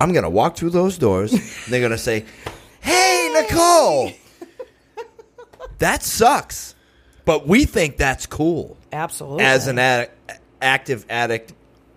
[0.00, 1.32] I'm going to walk through those doors.
[1.32, 2.24] and they're going to say,
[2.80, 4.10] "Hey, Nicole,
[5.78, 6.74] that sucks,"
[7.24, 9.44] but we think that's cool Absolutely.
[9.44, 10.12] as an addict,
[10.60, 11.52] active addict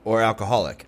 [0.06, 0.86] or alcoholic.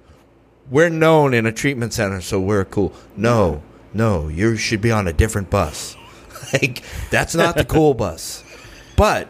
[0.70, 2.94] We're known in a treatment center, so we're cool.
[3.18, 3.64] No,
[3.94, 5.96] no, you should be on a different bus.
[6.54, 8.44] like that's not the cool bus.
[8.96, 9.28] But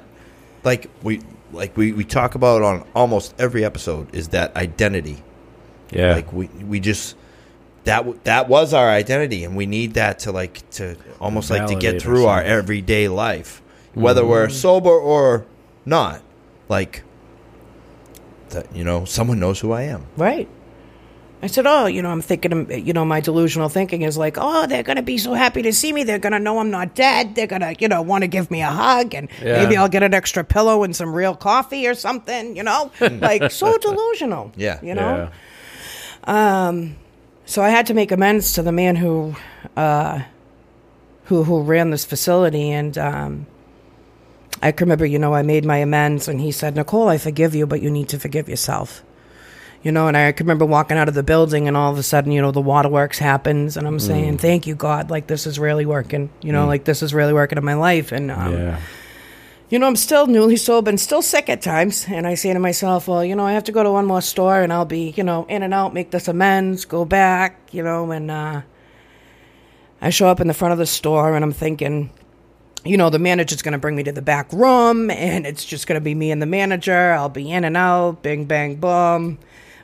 [0.64, 5.24] like we like we, we talk about on almost every episode is that identity.
[5.92, 6.14] Yeah.
[6.14, 7.16] Like we we just
[7.90, 11.76] that that was our identity, and we need that to like to almost like to
[11.76, 13.62] get through our everyday life,
[13.94, 14.30] whether Mm-hmm.
[14.32, 15.46] we're sober or
[15.86, 16.22] not.
[16.70, 17.04] Like
[18.50, 20.06] that, you know, someone knows who I am.
[20.18, 20.48] Right.
[21.42, 24.36] I said, oh, you know, I'm thinking, um, you know, my delusional thinking is like,
[24.38, 26.04] oh, they're going to be so happy to see me.
[26.04, 27.34] They're going to know I'm not dead.
[27.36, 29.64] They're going to, you know, want to give me a hug and Yeah.
[29.64, 32.92] maybe I'll get an extra pillow and some real coffee or something, you know?
[33.00, 34.52] like, so delusional.
[34.58, 34.80] Yeah.
[34.84, 35.30] You know?
[36.28, 36.90] yeah.
[37.50, 39.36] So I had to make amends to the man who,
[39.76, 40.22] uh,
[41.24, 42.70] who, who ran this facility.
[42.70, 43.48] And, um,
[44.62, 47.56] I can remember, you know, I made my amends and he said, Nicole, I forgive
[47.56, 49.04] you, but you need to forgive yourself.
[49.82, 52.04] You know, and I can remember walking out of the building and all of a
[52.04, 55.10] sudden, you know, the waterworks happens and I'm saying, thank you, God.
[55.10, 56.30] Like, this is really working.
[56.44, 58.12] You know, like, this is really working in my life.
[58.12, 58.80] And, um, yeah.
[59.70, 62.06] You know, I'm still newly sober and still sick at times.
[62.08, 64.22] And I say to myself, well, you know, I have to go to one more
[64.22, 67.84] store and I'll be, you know, in and out, make this amends, go back, you
[67.84, 68.62] know, and uh,
[70.02, 72.10] I show up in the front of the store and I'm thinking,
[72.84, 75.86] you know, the manager's going to bring me to the back room and it's just
[75.86, 77.12] going to be me and the manager.
[77.12, 79.38] I'll be in and out, bing, bang, boom.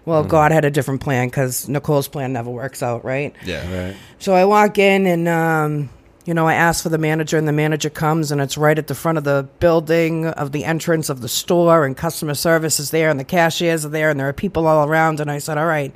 [0.05, 3.35] Well, God had a different plan because Nicole's plan never works out, right?
[3.43, 3.87] Yeah.
[3.87, 3.97] Right.
[4.19, 5.89] So I walk in and, um,
[6.25, 8.87] you know, I ask for the manager, and the manager comes, and it's right at
[8.87, 12.91] the front of the building of the entrance of the store, and customer service is
[12.91, 15.19] there, and the cashiers are there, and there are people all around.
[15.19, 15.93] And I said, All right,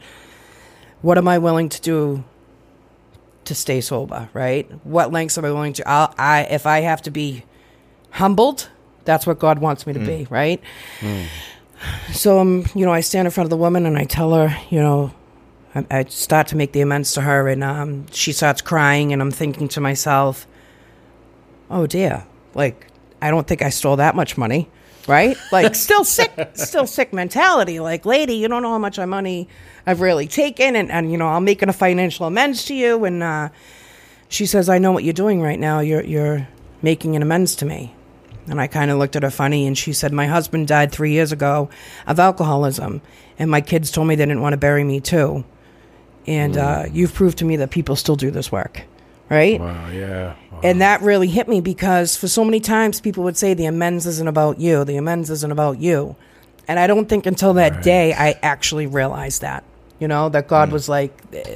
[1.01, 2.23] what am I willing to do
[3.45, 4.69] to stay sober, right?
[4.85, 5.89] What lengths am I willing to?
[5.89, 7.43] I'll, I, if I have to be
[8.11, 8.69] humbled,
[9.05, 10.61] that's what God wants me to be, right?
[12.11, 14.55] So, um, you know, I stand in front of the woman and I tell her,
[14.69, 15.11] you know,
[15.75, 19.21] I, I start to make the amends to her, and um, she starts crying, and
[19.21, 20.47] I'm thinking to myself,
[21.69, 22.87] oh dear, like
[23.21, 24.69] I don't think I stole that much money,
[25.07, 25.37] right?
[25.51, 27.79] Like still sick, still sick mentality.
[27.79, 29.47] Like, lady, you don't know how much of money
[29.85, 33.05] I've really taken, and, and you know, I'm making a financial amends to you.
[33.05, 33.49] And uh,
[34.27, 35.79] she says, I know what you're doing right now.
[35.79, 36.47] You're you're
[36.81, 37.95] making an amends to me.
[38.47, 41.11] And I kind of looked at her funny, and she said, My husband died three
[41.11, 41.69] years ago
[42.07, 43.01] of alcoholism,
[43.37, 45.45] and my kids told me they didn't want to bury me too.
[46.29, 48.83] And uh, you've proved to me that people still do this work,
[49.29, 49.59] right?
[49.59, 49.89] Wow.
[49.89, 50.35] Yeah.
[50.51, 50.59] Wow.
[50.63, 54.05] And that really hit me because for so many times people would say the amends
[54.05, 56.15] isn't about you, the amends isn't about you.
[56.67, 59.63] And I don't think until that day I actually realized that,
[59.97, 61.11] you know, that God was like,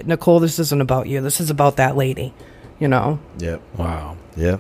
[0.07, 1.21] Nicole, this isn't about you.
[1.21, 2.34] This is about that lady,
[2.80, 3.19] you know?
[3.38, 3.61] Yep.
[3.78, 4.17] wow.
[4.38, 4.59] Yep.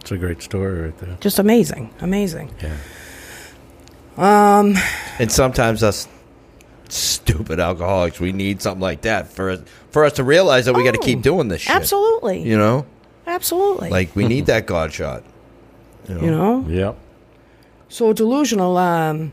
[0.00, 1.16] It's a great story right there.
[1.20, 2.50] Just amazing, amazing.
[2.62, 2.76] Yeah.
[4.18, 4.74] Um,
[5.18, 6.06] And sometimes us
[6.94, 10.84] stupid alcoholics, we need something like that for us, for us to realize that we
[10.84, 11.74] got to Oh, keep doing this shit.
[11.74, 12.42] Absolutely.
[12.42, 12.86] You know,
[13.26, 13.90] Absolutely.
[13.90, 15.22] like we need that God shot.
[16.08, 16.20] You know.
[16.22, 16.64] you know?
[16.68, 16.96] Yep.
[17.88, 18.76] So delusional.
[18.76, 19.32] Um,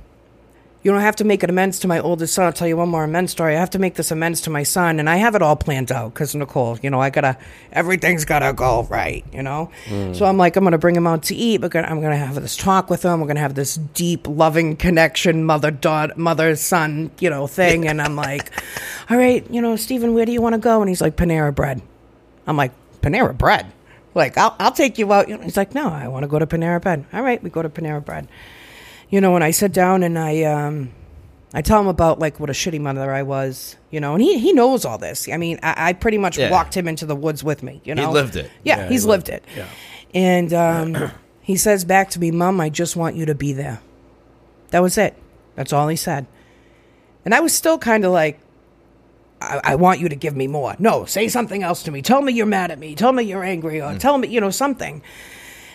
[0.84, 2.46] you know, I have to make an amends to my oldest son.
[2.46, 3.56] I'll tell you one more amends story.
[3.56, 5.92] I have to make this amends to my son, and I have it all planned
[5.92, 7.38] out because Nicole, you know, I gotta
[7.72, 9.70] everything's gotta go right, you know.
[9.86, 10.16] Mm.
[10.16, 11.62] So I'm like, I'm gonna bring him out to eat.
[11.62, 13.22] But gonna, I'm gonna have this talk with him.
[13.22, 17.88] We're gonna have this deep, loving connection, mother daughter, mother son, you know, thing.
[17.88, 18.50] And I'm like,
[19.10, 20.82] all right, you know, Stephen, where do you want to go?
[20.82, 21.82] And he's like, Panera Bread.
[22.48, 22.72] I'm like,
[23.02, 23.72] Panera Bread.
[24.16, 25.28] Like, I'll, I'll take you out.
[25.28, 27.06] He's like, no, I want to go to Panera Bread.
[27.14, 28.28] All right, we go to Panera Bread
[29.12, 30.92] you know, when I sit down and I um
[31.54, 34.40] I tell him about like what a shitty mother I was, you know, and he
[34.40, 35.28] he knows all this.
[35.30, 36.50] I mean, I, I pretty much Yeah.
[36.50, 38.08] walked him into the woods with me, you know.
[38.08, 38.50] He lived it.
[38.64, 39.46] Yeah, Yeah, he's he lived, lived it.
[39.58, 39.68] Yeah.
[40.14, 43.82] And um he says back to me, "Mom, I just want you to be there."
[44.70, 45.16] That was it.
[45.56, 46.26] That's all he said.
[47.26, 48.40] And I was still kind of like
[49.42, 50.76] I, I want you to give me more.
[50.80, 52.02] No, say something else to me.
[52.02, 52.96] Tell me you're mad at me.
[52.96, 55.02] Tell me you're angry, or tell me, you know, something.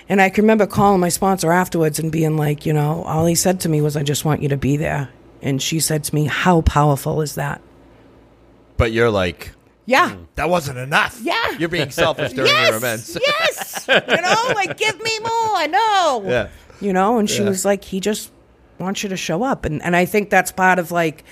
[0.09, 3.35] And I can remember calling my sponsor afterwards and being like, you know, all he
[3.35, 5.11] said to me was, I just want you to be there.
[5.43, 7.61] And she said to me, How powerful is that?
[8.77, 9.53] But you're like,
[9.85, 10.11] Yeah.
[10.11, 11.19] Hmm, that wasn't enough.
[11.23, 11.59] Yeah.
[11.59, 12.69] You're being selfish during yes.
[12.69, 13.19] your events.
[13.21, 13.87] yes.
[13.89, 15.31] You know, like, give me more.
[15.57, 16.23] I know.
[16.27, 16.49] Yeah.
[16.81, 17.49] You know, and she Yeah.
[17.49, 18.31] was like, He just
[18.79, 19.65] wants you to show up.
[19.65, 21.25] And, and I think that's part of like,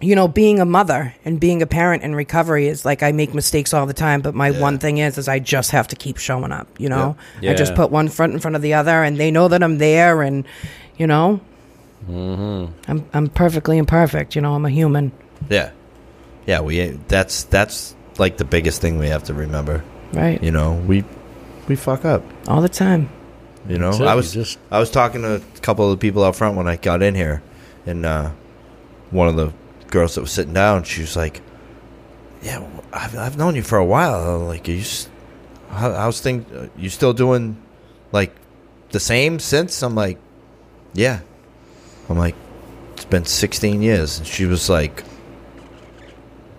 [0.00, 3.34] you know, being a mother and being a parent in recovery is like I make
[3.34, 4.60] mistakes all the time, but my Yeah.
[4.60, 7.16] one thing is is I just have to keep showing up, you know?
[7.42, 7.50] Yeah.
[7.50, 9.76] I just put one front in front of the other and they know that I'm
[9.78, 10.44] there and
[10.96, 11.40] you know,
[12.08, 15.12] I'm I'm perfectly imperfect, you know, I'm a human,
[15.48, 15.70] Yeah.
[16.46, 19.84] Yeah, we that's that's like the biggest thing we have to remember.
[20.12, 20.42] right?
[20.42, 21.04] You know, we
[21.68, 22.22] we fuck up.
[22.48, 23.08] All the time.
[23.68, 25.90] You know, That's it, I you was just- I was talking to a couple of
[25.92, 27.42] the people out front when I got in here,
[27.86, 28.30] and uh,
[29.10, 29.52] one of the
[29.90, 31.40] girls that was sitting down, she was like,
[32.42, 34.38] "Yeah, I've I've known you for a while.
[34.40, 34.84] Like, are you
[35.70, 36.46] how, how's things?
[36.76, 37.60] You still doing
[38.12, 38.34] like
[38.90, 40.18] the same since?" I'm like,
[40.94, 41.20] Yeah.
[42.08, 42.34] I'm like,
[42.94, 44.18] it's been 16 years.
[44.18, 45.04] And she was like,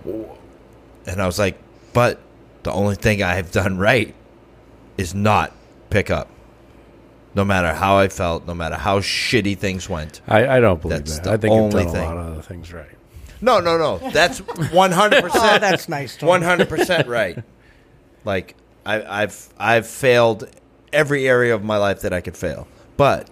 [0.06, 1.58] and I was like,
[1.94, 2.20] but
[2.64, 4.16] the only thing I have done right
[4.98, 5.52] is not
[5.90, 6.30] pick up.
[7.36, 10.22] No matter how I felt, no matter how shitty things went.
[10.28, 11.28] I, I don't believe That's that.
[11.28, 12.04] I think you've only done thing.
[12.04, 12.88] a lot of other things right.
[13.42, 13.98] No, no, no.
[14.12, 15.30] That's 100%.
[15.34, 16.16] Oh, that's nice.
[16.18, 16.30] Tom.
[16.30, 17.44] One hundred percent right.
[18.24, 20.48] Like I, I've I've failed
[20.94, 22.68] every area of my life that I could fail,
[22.98, 23.30] but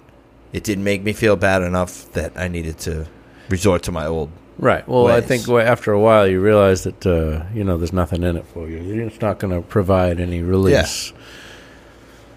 [0.52, 3.08] it didn't make me feel bad enough that I needed to
[3.50, 4.32] resort to my old.
[4.58, 4.86] Right.
[4.88, 8.36] Well, I think after a while you realize that uh, you know there's nothing in
[8.36, 9.06] it for you.
[9.06, 11.14] It's not going to provide any release.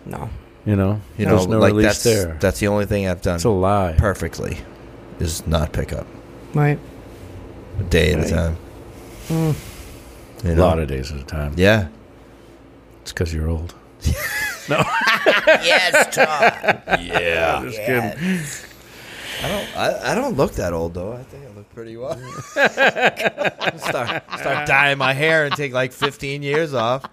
[0.04, 0.28] No.
[0.64, 2.36] You know, You know, no like release that's there.
[2.40, 3.94] that's the only thing I've done It's a lie.
[3.98, 4.58] perfectly
[5.18, 6.06] is not pick up
[6.54, 6.78] Right.
[7.78, 8.26] A day at Right.
[8.26, 8.56] a time.
[9.28, 9.54] Mm.
[10.44, 11.54] You a lot of days at a time.
[11.56, 11.88] yeah.
[13.02, 13.74] It's because you're old.
[14.68, 14.76] No.
[15.46, 17.02] yes, Tom.
[17.04, 17.62] yeah.
[17.64, 18.40] Just kidding.
[19.42, 19.76] I don't.
[19.76, 21.14] I, I don't look that old though.
[21.14, 22.16] I think I look pretty well.
[23.78, 27.04] start start dyeing my hair and take like 15 years off.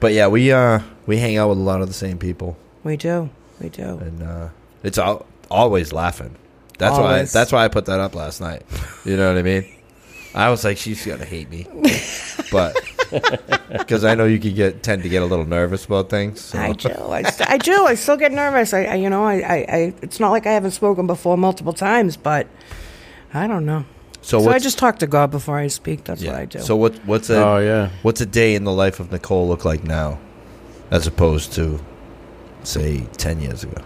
[0.00, 2.96] But yeah, we uh we hang out with a lot of the same people, We
[2.96, 3.30] do.
[3.60, 3.82] We do.
[3.98, 4.48] and uh,
[4.82, 6.34] it's al- always laughing.
[6.78, 7.34] That's Always.
[7.34, 8.62] why that's why I put that up last night.
[9.04, 9.66] You know what I mean?
[10.34, 11.66] I was like, she's gonna hate me,
[12.50, 12.74] but
[13.70, 16.40] because I know you could get tend to get a little nervous about things.
[16.40, 16.58] So.
[16.58, 16.88] I do.
[16.88, 17.84] I, st- I do.
[17.86, 18.72] I still get nervous.
[18.72, 21.72] I, I you know, I, I, I, it's not like I haven't spoken before multiple
[21.74, 22.46] times, but
[23.34, 23.84] I don't know.
[24.22, 26.04] So, So, I just talk to God before I speak.
[26.04, 26.32] That's yeah.
[26.32, 26.60] what I do.
[26.60, 27.90] So what what's a Oh yeah.
[28.02, 30.18] what's a day in the life of Nicole look like now,
[30.90, 31.80] as opposed to,
[32.64, 33.82] say, ten years ago?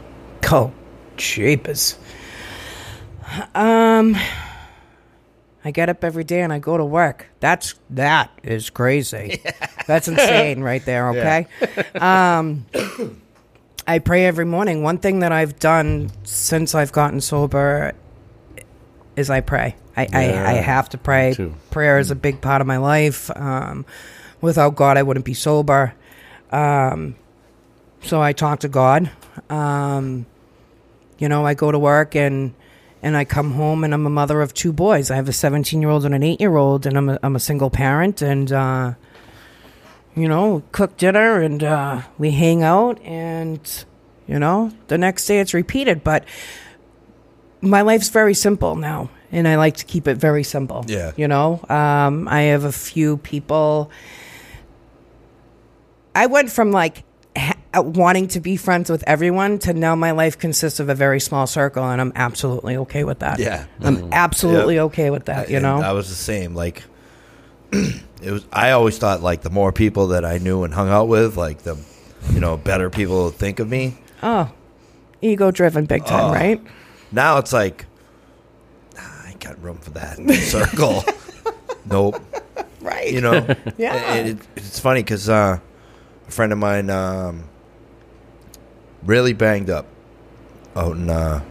[0.51, 0.73] Oh,
[1.17, 1.99] jeepers.
[3.55, 4.17] Um,
[5.65, 7.27] I get up every day and I go to work.
[7.41, 9.41] That's that is crazy.
[9.87, 11.09] That's insane, right there.
[11.11, 11.47] Okay.
[11.95, 12.67] Um,
[13.87, 14.83] I pray every morning.
[14.83, 17.93] One thing that I've done since I've gotten sober
[19.17, 19.77] is I pray.
[19.97, 21.35] I, I, Yeah, I have to pray.
[21.71, 23.31] Prayer is a big part of my life.
[23.35, 23.87] Um,
[24.41, 25.95] without God, I wouldn't be sober.
[26.51, 27.17] Um,
[28.05, 29.11] so I talk to God.
[29.51, 30.27] Um,
[31.19, 32.55] you know, I go to work and
[33.03, 35.11] and I come home and I'm a mother of two boys.
[35.11, 37.37] I have a 17 year old and an 8 year old, and I'm a, I'm
[37.37, 38.23] a single parent.
[38.23, 38.95] And uh,
[40.17, 43.85] you know, cook dinner and uh, we hang out, and
[44.27, 46.03] you know, the next day it's repeated.
[46.03, 46.25] But
[47.61, 50.85] my life's very simple now, and I like to keep it very simple.
[50.89, 51.13] Yeah.
[51.17, 53.91] you know, um, I have a few people.
[56.15, 57.03] I went from like
[57.83, 61.47] wanting to be friends with everyone to now my life consists of a very small
[61.47, 63.39] circle, and I'm absolutely okay with that.
[63.39, 63.67] Yeah.
[63.81, 65.51] I'm absolutely okay with that.
[65.51, 66.55] You know, I was the same.
[66.55, 66.83] Like,
[67.73, 68.47] it was.
[68.53, 71.59] I always thought like the more people that I knew and hung out with, like
[71.63, 71.77] the,
[72.33, 73.99] you know, better people think of me.
[74.23, 74.51] oh,
[75.21, 76.33] ego driven, big time, Oh.
[76.35, 76.63] right?
[77.13, 77.87] Now it's like,
[78.97, 81.05] nah, I ain't got room for that in the circle.
[81.87, 82.21] nope.
[82.81, 83.11] Right.
[83.13, 83.47] You know.
[83.79, 83.95] Yeah.
[83.95, 85.59] And it, it's funny because uh,
[86.29, 87.45] a friend of mine um,
[89.05, 89.87] really banged up
[90.77, 91.43] out in uh,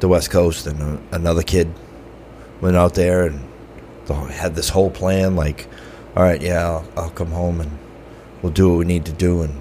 [0.00, 1.72] the West Coast, and uh, another kid
[2.60, 3.40] went out there and
[4.30, 5.36] had this whole plan.
[5.36, 5.68] Like,
[6.16, 7.78] all right, yeah, I'll, I'll come home and
[8.42, 9.42] we'll do what we need to do.
[9.42, 9.60] And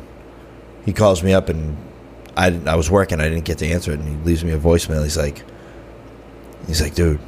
[0.85, 1.77] he calls me up, and
[2.35, 4.59] I I was working, I didn't get to answer it, and he leaves me a
[4.59, 5.03] voicemail.
[5.03, 5.43] He's like,
[6.67, 7.19] he's like, dude,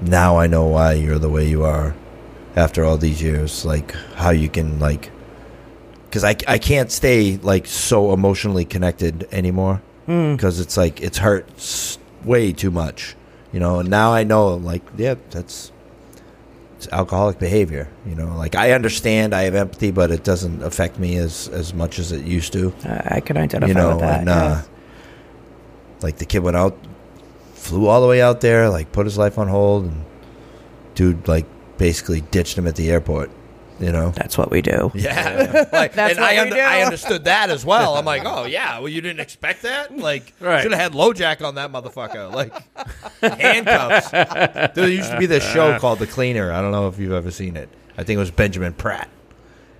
[0.00, 1.94] now I know why you're the way you are
[2.56, 5.10] after all these years like how you can like
[6.14, 9.82] because I, I can't stay like so emotionally connected anymore.
[10.06, 10.36] Mm.
[10.36, 13.16] because it's like it's hurts way too much
[13.52, 13.78] you know?
[13.78, 15.72] And now i know like yeah that's
[16.76, 18.36] it's alcoholic behavior you know?
[18.36, 22.12] Like i understand i have empathy but it doesn't affect me as as much as
[22.12, 22.72] it used to.
[22.84, 24.20] I can identify you know with that.
[24.20, 24.62] and uh
[26.02, 26.76] like the kid went out
[27.54, 30.04] flew all the way out there like put his life on hold and
[30.94, 31.46] dude like
[31.78, 33.30] basically ditched him at the airport
[33.80, 34.90] you know That's what we do.
[34.94, 36.60] yeah, like, That's and what I, we under, do.
[36.60, 37.94] I understood that as well.
[37.96, 39.96] I'm like, oh yeah, well you didn't expect that.
[40.04, 40.62] Like, Right.
[40.62, 42.32] should have had LoJack on that motherfucker.
[42.32, 42.52] Like,
[43.20, 44.10] handcuffs.
[44.74, 46.52] There used to be this show called The Cleaner.
[46.52, 47.68] I don't know if you've ever seen it.
[47.96, 49.06] I think it was Benjamin Bratt,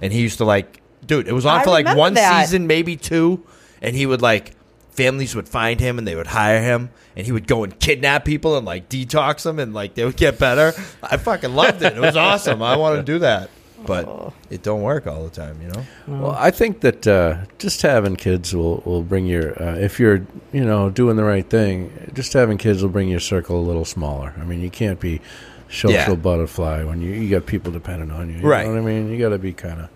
[0.00, 2.44] and he used to like, dude, it was on I for like remember one that.
[2.46, 3.44] season, maybe two,
[3.82, 4.52] and he would like.
[4.90, 8.24] Families would find him and they would hire him, and he would go and kidnap
[8.24, 10.72] people and like detox them, and like they would get better.
[11.02, 11.96] I fucking loved it.
[11.96, 12.62] It was awesome.
[12.62, 13.50] I want to do that,
[13.86, 15.84] but it don't work all the time, you know.
[16.06, 20.26] Well, I think that uh, just having kids will, will bring your uh, if you're
[20.52, 23.84] you know doing the right thing, just having kids will bring your circle a little
[23.84, 24.32] smaller.
[24.40, 25.20] I mean, you can't be
[25.68, 26.14] social Yeah.
[26.14, 28.36] butterfly when you you got people dependent on you.
[28.38, 28.66] you Right.
[28.66, 29.88] Know what I mean, you got to be kind of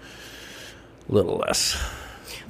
[1.09, 1.77] little less.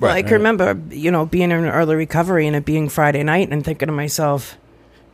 [0.01, 3.51] Well, I can remember, you know, being in early recovery and it being Friday night
[3.51, 4.57] and thinking to myself,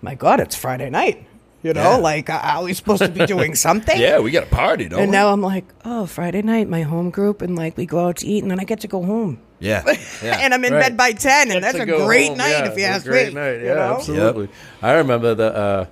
[0.03, 1.27] my God, it's Friday night.
[1.65, 1.97] You know, Yeah.
[1.97, 3.99] like, uh, are we supposed to be doing something?
[3.99, 5.17] Yeah, we got a party, don't And we?
[5.17, 8.27] now I'm like, oh, Friday night, my home group, and like we go out to
[8.27, 9.39] eat, and then I get to go home.
[9.61, 9.83] yeah,
[10.23, 10.39] yeah.
[10.43, 10.83] and I'm in Right.
[10.83, 13.41] bed by 10, and that's a great home, night yeah, if you ask great me.
[13.41, 13.95] night, you yeah, know?
[13.97, 14.49] absolutely.
[14.83, 15.87] I remember the uh,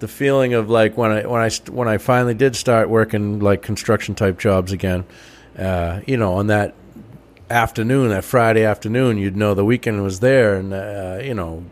[0.00, 3.62] the feeling of like when I when I when I finally did start working like
[3.62, 5.04] construction type jobs again.
[5.58, 6.74] Uh, you know, on that
[7.48, 11.64] afternoon, that Friday afternoon, you'd know the weekend was there, and uh, you know.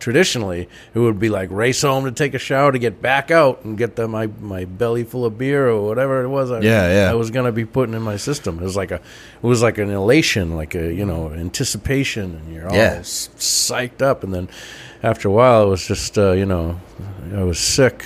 [0.00, 3.64] Traditionally, it would be like race home to take a shower to get back out
[3.64, 6.50] and get the, my my belly full of beer or whatever it was.
[6.50, 7.10] I, Yeah, yeah.
[7.10, 8.58] I was gonna be putting in my system.
[8.58, 9.02] It was like a, it
[9.42, 13.00] was like an elation, like a you know anticipation, and you're all Yeah.
[13.00, 14.24] psyched up.
[14.24, 14.48] And then
[15.02, 16.80] after a while, it was just uh, you know
[17.34, 18.04] I was sick,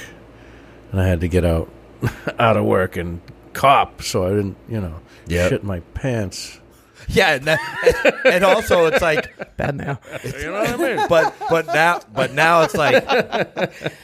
[0.92, 1.70] and I had to get out
[2.38, 3.20] out of work and
[3.52, 5.48] cop, so I didn't you know Yep.
[5.50, 6.58] shit my pants.
[7.08, 10.00] yeah, and, that- and also it's like, Bad now.
[10.24, 11.06] You know what I mean?
[11.08, 13.04] but but now but now it's like,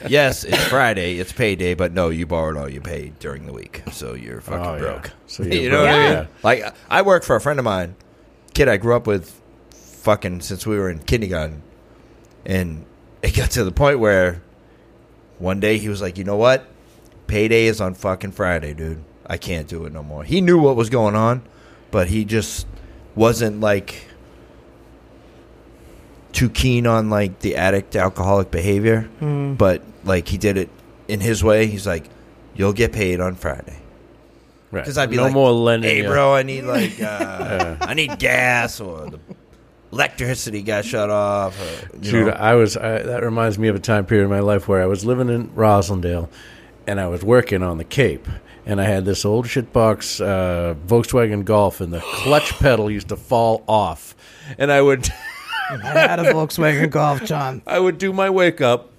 [0.07, 3.83] yes, it's Friday, it's payday, but no, you borrowed all you paid during the week,
[3.91, 4.79] so you're oh, fucking Oh, yeah.
[4.79, 5.11] broke.
[5.27, 6.19] So you're you know what I broke.
[6.19, 6.27] mean?
[6.43, 7.95] Like I work for a friend of mine,
[8.53, 9.39] kid I grew up with,
[9.71, 11.61] fucking since we were in kindergarten,
[12.45, 12.85] and
[13.21, 14.41] it got to the point where
[15.37, 16.65] one day he was like, you know what,
[17.27, 19.03] payday is on fucking Friday, dude.
[19.27, 20.23] I can't do it no more.
[20.23, 21.41] He knew what was going on,
[21.91, 22.67] but he just
[23.15, 24.07] wasn't like
[26.31, 29.01] too keen on like the addict alcoholic behavior.
[29.19, 29.55] Hmm.
[29.55, 30.69] But like he did it
[31.07, 31.67] in his way.
[31.67, 32.09] He's like,
[32.55, 33.77] you'll get paid on Friday.
[34.71, 34.81] Right.
[34.81, 35.89] Because I'd be no like, more lending.
[35.89, 36.07] Hey, you.
[36.07, 39.19] bro, I need like, uh, I need gas or the
[39.91, 41.59] electricity got shut off.
[41.59, 42.33] Or, you Dude, know.
[42.33, 42.77] I was.
[42.77, 45.29] I, that reminds me of a time period in my life where I was living
[45.29, 46.29] in Roslindale,
[46.87, 48.27] and I was working on the Cape,
[48.65, 53.15] and I had this old shitbox uh, Volkswagen Golf, and the clutch pedal used to
[53.15, 54.15] fall off,
[54.57, 55.09] and I would,
[55.69, 57.61] I had a Volkswagen Golf, John.
[57.65, 58.91] I would do my wake up,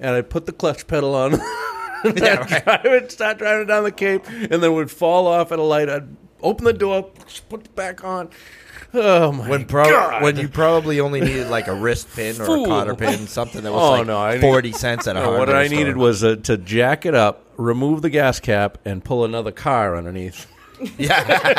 [0.00, 1.34] and I'd put the clutch pedal on.
[2.04, 5.88] and I'd start driving down the Cape, and then would fall off at a light.
[5.88, 6.08] I'd
[6.42, 7.10] open the door,
[7.48, 8.30] put it back on.
[8.94, 10.22] Oh my when pro- God.
[10.22, 12.64] when you probably only needed like a wrist pin or Fool.
[12.64, 15.20] a cotter pin, something that was Oh, like no, I need- forty cents at a
[15.20, 15.78] No, what I store.
[15.78, 19.94] needed was uh, to jack it up, remove the gas cap, and pull another car
[19.96, 20.46] underneath.
[20.96, 21.26] yeah,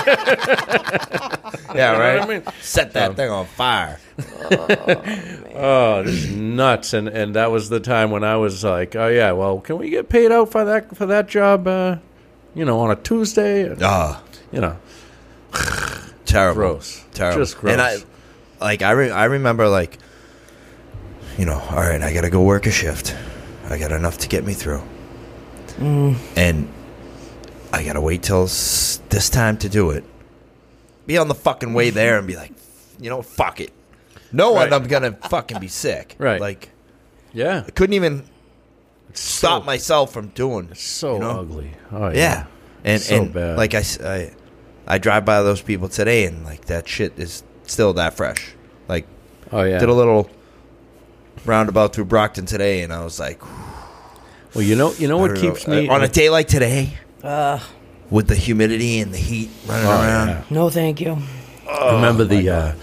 [0.79, 2.19] yeah, You know right.
[2.21, 2.43] I mean?
[2.61, 3.99] Set that thing on fire.
[5.61, 6.93] Oh, just nuts!
[6.93, 9.89] And and that was the time when I was like, oh yeah, well, can we
[9.89, 11.67] get paid out for that for that job?
[11.67, 11.97] Uh,
[12.55, 13.75] you know, on a Tuesday.
[13.81, 14.77] Ah, You know,
[16.29, 17.39] terrible, gross, terrible.
[17.41, 17.73] just gross.
[17.73, 17.97] And I,
[18.59, 19.97] like, I re- I remember like,
[21.37, 23.15] you know, all right, I gotta go work a shift.
[23.69, 24.81] I got enough to get me through,
[25.77, 26.15] mm.
[26.35, 26.67] and
[27.71, 30.03] I gotta wait till s- this time to do it.
[31.05, 32.51] Be on the fucking way there and be like,
[32.99, 33.71] you know, fuck it.
[34.31, 34.73] No one, Right.
[34.73, 36.15] I'm gonna fucking be sick.
[36.19, 36.39] Right.
[36.41, 36.69] Like,
[37.33, 38.23] yeah, I couldn't even
[39.09, 40.73] it's stop so, myself from doing.
[40.75, 41.39] so you know?
[41.39, 41.71] ugly.
[41.91, 42.45] Oh yeah, Yeah,
[42.83, 43.57] and So and bad.
[43.57, 44.31] like I, I,
[44.89, 48.53] I drive by those people today, and like that shit is still that fresh.
[48.87, 49.05] Like
[49.51, 49.77] oh yeah.
[49.79, 50.29] did a little
[51.45, 53.41] roundabout through Brockton today, and I was like,
[54.55, 57.59] well, you know, you know what keeps know, me on a day like today Uh,
[58.09, 60.27] with the humidity and the heat running Oh, around.
[60.29, 60.43] yeah.
[60.49, 61.17] no, thank you.
[61.93, 62.73] remember the, uh,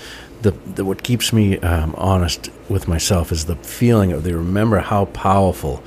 [0.42, 4.78] the the what keeps me um, honest with myself is the feeling of the remember
[4.78, 5.82] how powerful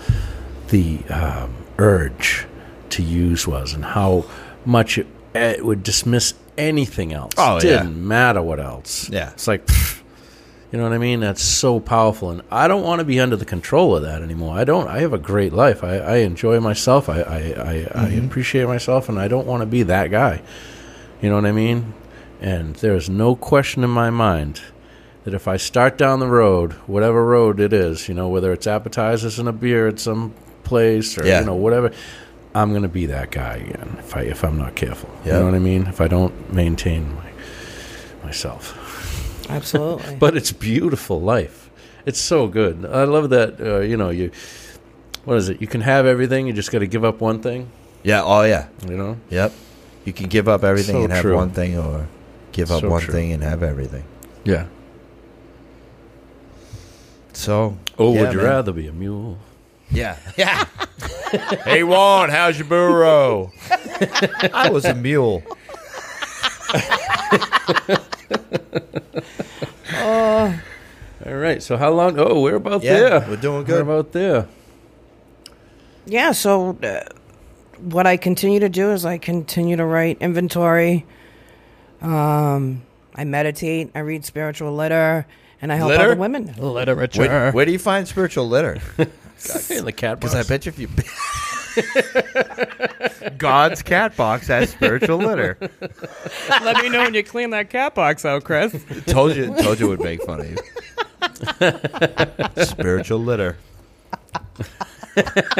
[0.67, 2.45] the um, urge
[2.89, 4.25] to use was and how
[4.65, 7.33] much it, it would dismiss anything else.
[7.37, 7.83] Oh, yeah.
[7.83, 9.09] didn't matter what else.
[9.09, 9.31] Yeah.
[9.31, 9.65] it's like.
[9.65, 9.99] pff,
[10.71, 11.19] you know what I mean?
[11.19, 14.55] That's so powerful, and I don't want to be under the control of that anymore.
[14.55, 14.87] I don't.
[14.87, 15.83] I have a great life.
[15.83, 17.09] I, I enjoy myself.
[17.09, 18.27] I I, I, I mm-hmm.
[18.27, 20.43] appreciate myself, and I don't want to be that guy.
[21.23, 21.95] You know what I mean?
[22.39, 24.61] And there's no question in my mind
[25.23, 28.67] that if I start down the road, whatever road it is, you know, whether it's
[28.67, 31.39] appetizers and a beer at some place or Yeah.
[31.39, 31.91] you know whatever,
[32.55, 35.09] I'm going to be that guy again if I if I'm not careful.
[35.25, 35.85] You know what I mean?
[35.87, 37.31] If I don't maintain my
[38.23, 38.75] myself.
[39.49, 40.15] Absolutely.
[40.19, 41.69] But it's beautiful life.
[42.05, 42.85] It's so good.
[42.85, 43.59] I love that.
[43.61, 44.31] Uh, you know, you
[45.25, 45.61] what is it?
[45.61, 46.47] You can have everything.
[46.47, 47.69] You just got to give up one thing.
[48.03, 48.23] Yeah.
[48.23, 48.67] Oh yeah.
[48.87, 49.17] You know.
[49.29, 49.51] Yep.
[50.05, 51.35] You can give up everything So and have true.
[51.35, 52.07] one thing, or
[52.51, 53.13] give up So one true.
[53.13, 54.03] thing and have everything.
[54.43, 54.65] Yeah.
[57.33, 57.77] So.
[57.97, 58.47] Oh, yeah, would you man.
[58.47, 59.37] rather be a mule?
[59.91, 60.17] Yeah.
[60.37, 60.65] Yeah.
[61.65, 63.51] hey Juan, how's your burro?
[64.53, 65.43] I was a mule.
[71.25, 71.61] All right.
[71.61, 72.17] So how long?
[72.19, 73.25] Oh, we're about Yeah, there.
[73.29, 73.81] we're doing We're good.
[73.81, 74.47] about there.
[76.05, 77.01] yeah, so uh,
[77.79, 81.05] what I continue to do is I continue to write inventory
[82.01, 82.83] Um,
[83.15, 83.91] I meditate.
[83.93, 85.25] I read spiritual litter,
[85.61, 86.03] and I help Litter?
[86.03, 86.53] other women.
[86.57, 87.21] Literature.
[87.21, 88.77] Where, where do you find spiritual litter?
[89.69, 90.35] in the cat Because.
[90.35, 90.89] I bet you if you.
[93.37, 95.57] God's cat box has spiritual litter.
[96.49, 98.73] Let me know when you clean that cat box out, Chris.
[99.05, 100.57] told you, told you it would make fun of you.
[102.65, 103.57] spiritual litter.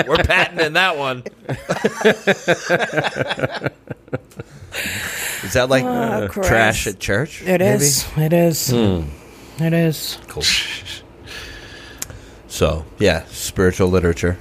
[0.08, 1.24] We're patenting that one.
[5.44, 6.50] is that like ah, uh, Oh, Christ.
[6.50, 7.42] trash at church?
[7.42, 7.84] It maybe?
[7.84, 8.08] is.
[8.18, 8.70] It is.
[8.70, 9.04] Hmm.
[9.64, 10.18] It is.
[10.28, 10.44] Cool.
[12.50, 14.38] So yeah, spiritual literature.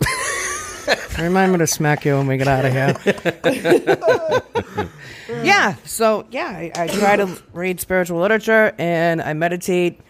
[1.18, 2.96] Remind me to smack you when we get out of here.
[5.42, 5.74] yeah.
[5.84, 10.00] So yeah, I, I try to read spiritual literature and I meditate.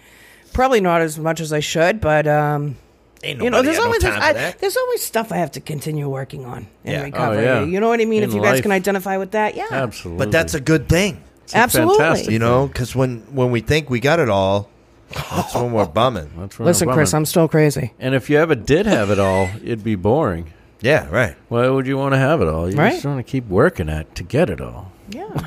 [0.53, 2.77] Probably not as much as I should, but um,
[3.23, 5.53] Ain't you know, there's got no always time for I, there's always stuff I have
[5.53, 7.01] to continue working on in Yeah.
[7.01, 7.45] Oh, recovery.
[7.45, 7.63] yeah.
[7.65, 8.23] You know what I mean?
[8.23, 8.63] In if you guys life.
[8.63, 10.19] can identify with that, yeah, Absolutely.
[10.25, 11.23] But that's a good thing,
[11.55, 11.99] absolutely.
[11.99, 12.31] fantastic.
[12.33, 14.69] you know, because when when we think we got it all,
[15.13, 16.31] that's when we're bumming.
[16.39, 17.21] That's what Listen, I'm Chris, bumming.
[17.23, 17.93] I'm still crazy.
[17.99, 20.53] And if you ever did have it all, it'd be boring.
[20.81, 21.37] Yeah, right.
[21.49, 22.71] Why would you want to have it all?
[22.71, 22.93] You Right.
[22.93, 24.93] just want to keep working at to get it all.
[25.11, 25.47] Yeah.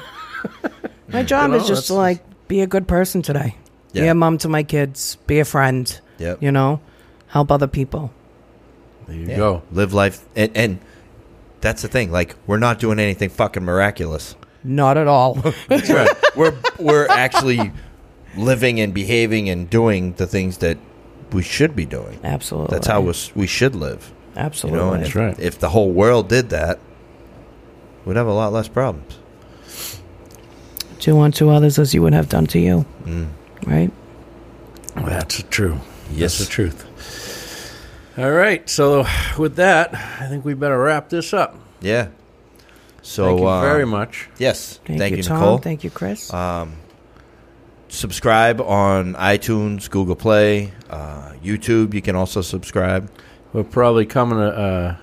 [1.07, 3.55] my job You know, is just to like be a good person today.
[3.93, 4.11] Be Yeah.
[4.11, 5.18] a mom to my kids.
[5.28, 5.99] Be a friend.
[6.20, 6.43] Yep.
[6.43, 6.82] You know,
[7.28, 8.11] help other people.
[9.07, 9.38] There you Yeah.
[9.38, 9.61] go.
[9.72, 10.80] Live life, and, and
[11.61, 12.11] that's the thing.
[12.11, 14.36] Like we're not doing anything fucking miraculous.
[14.64, 15.34] Not at all.
[15.68, 16.09] That's right.
[16.38, 17.72] we're we're actually
[18.36, 20.78] living and behaving and doing the things that
[21.32, 22.20] we should be doing.
[22.24, 22.76] Absolutely.
[22.76, 24.12] That's how we we should live.
[24.36, 24.80] You Absolutely.
[24.80, 25.40] know, and That's if, right.
[25.40, 26.80] if the whole world did that,
[28.06, 29.20] we'd have a lot less problems.
[31.00, 32.86] Do unto others as you would have done to you.
[33.04, 33.30] Mm.
[33.68, 33.92] Right?
[34.96, 35.80] That's true.
[36.12, 36.38] Yes.
[36.38, 37.74] That's the truth.
[38.18, 38.68] All right.
[38.70, 39.06] So
[39.38, 41.58] with that, I think we better wrap this up.
[41.82, 42.10] Yeah.
[43.02, 44.30] So Thank you uh, very much.
[44.38, 44.80] Yes.
[44.86, 45.40] Thank, you, Tom.
[45.40, 45.58] Nicole.
[45.58, 46.34] Thank you, Chris.
[46.34, 46.74] Um,
[47.94, 51.94] subscribe on iTunes, Google Play, uh, YouTube.
[51.94, 53.10] You can also subscribe.
[53.54, 54.96] We're probably coming to uh,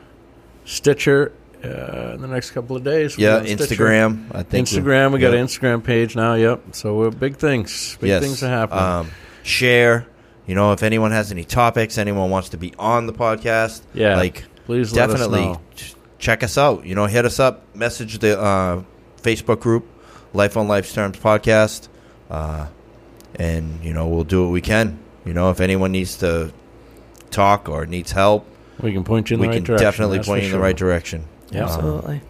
[0.64, 1.32] Stitcher
[1.64, 3.16] uh, in the next couple of days.
[3.16, 3.64] Yeah, Stitcher.
[3.64, 4.34] Instagram.
[4.34, 5.12] I think Instagram.
[5.12, 5.40] We got yeah.
[5.40, 6.34] an Instagram page now.
[6.34, 6.74] Yep.
[6.74, 7.96] So we're big things.
[8.00, 8.22] Big Yes.
[8.22, 8.82] things are happening.
[8.82, 9.10] Um,
[9.42, 10.06] share.
[10.46, 14.16] You know, if anyone has any topics, anyone wants to be on the podcast, yeah.
[14.16, 16.84] like please definitely us check us out.
[16.84, 18.82] You know, hit us up, message the uh,
[19.22, 19.86] Facebook group,
[20.32, 21.88] Life on Life's Terms podcast,
[22.30, 22.66] uh,
[23.40, 24.98] and you know we'll do what we can.
[25.24, 26.52] You know, if anyone needs to
[27.30, 28.46] talk or needs help,
[28.80, 29.84] We can point you in we the right can direction.
[29.86, 31.24] definitely that's point for you in the right direction.
[31.50, 31.62] Yeah.
[31.62, 32.20] Uh, Absolutely.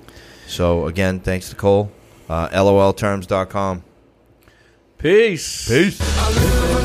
[0.46, 1.90] So again, thanks to Cole.
[2.28, 3.82] Uh, LOLterms.com.
[4.98, 5.68] Peace.
[5.68, 5.98] Peace.
[6.00, 6.79] I live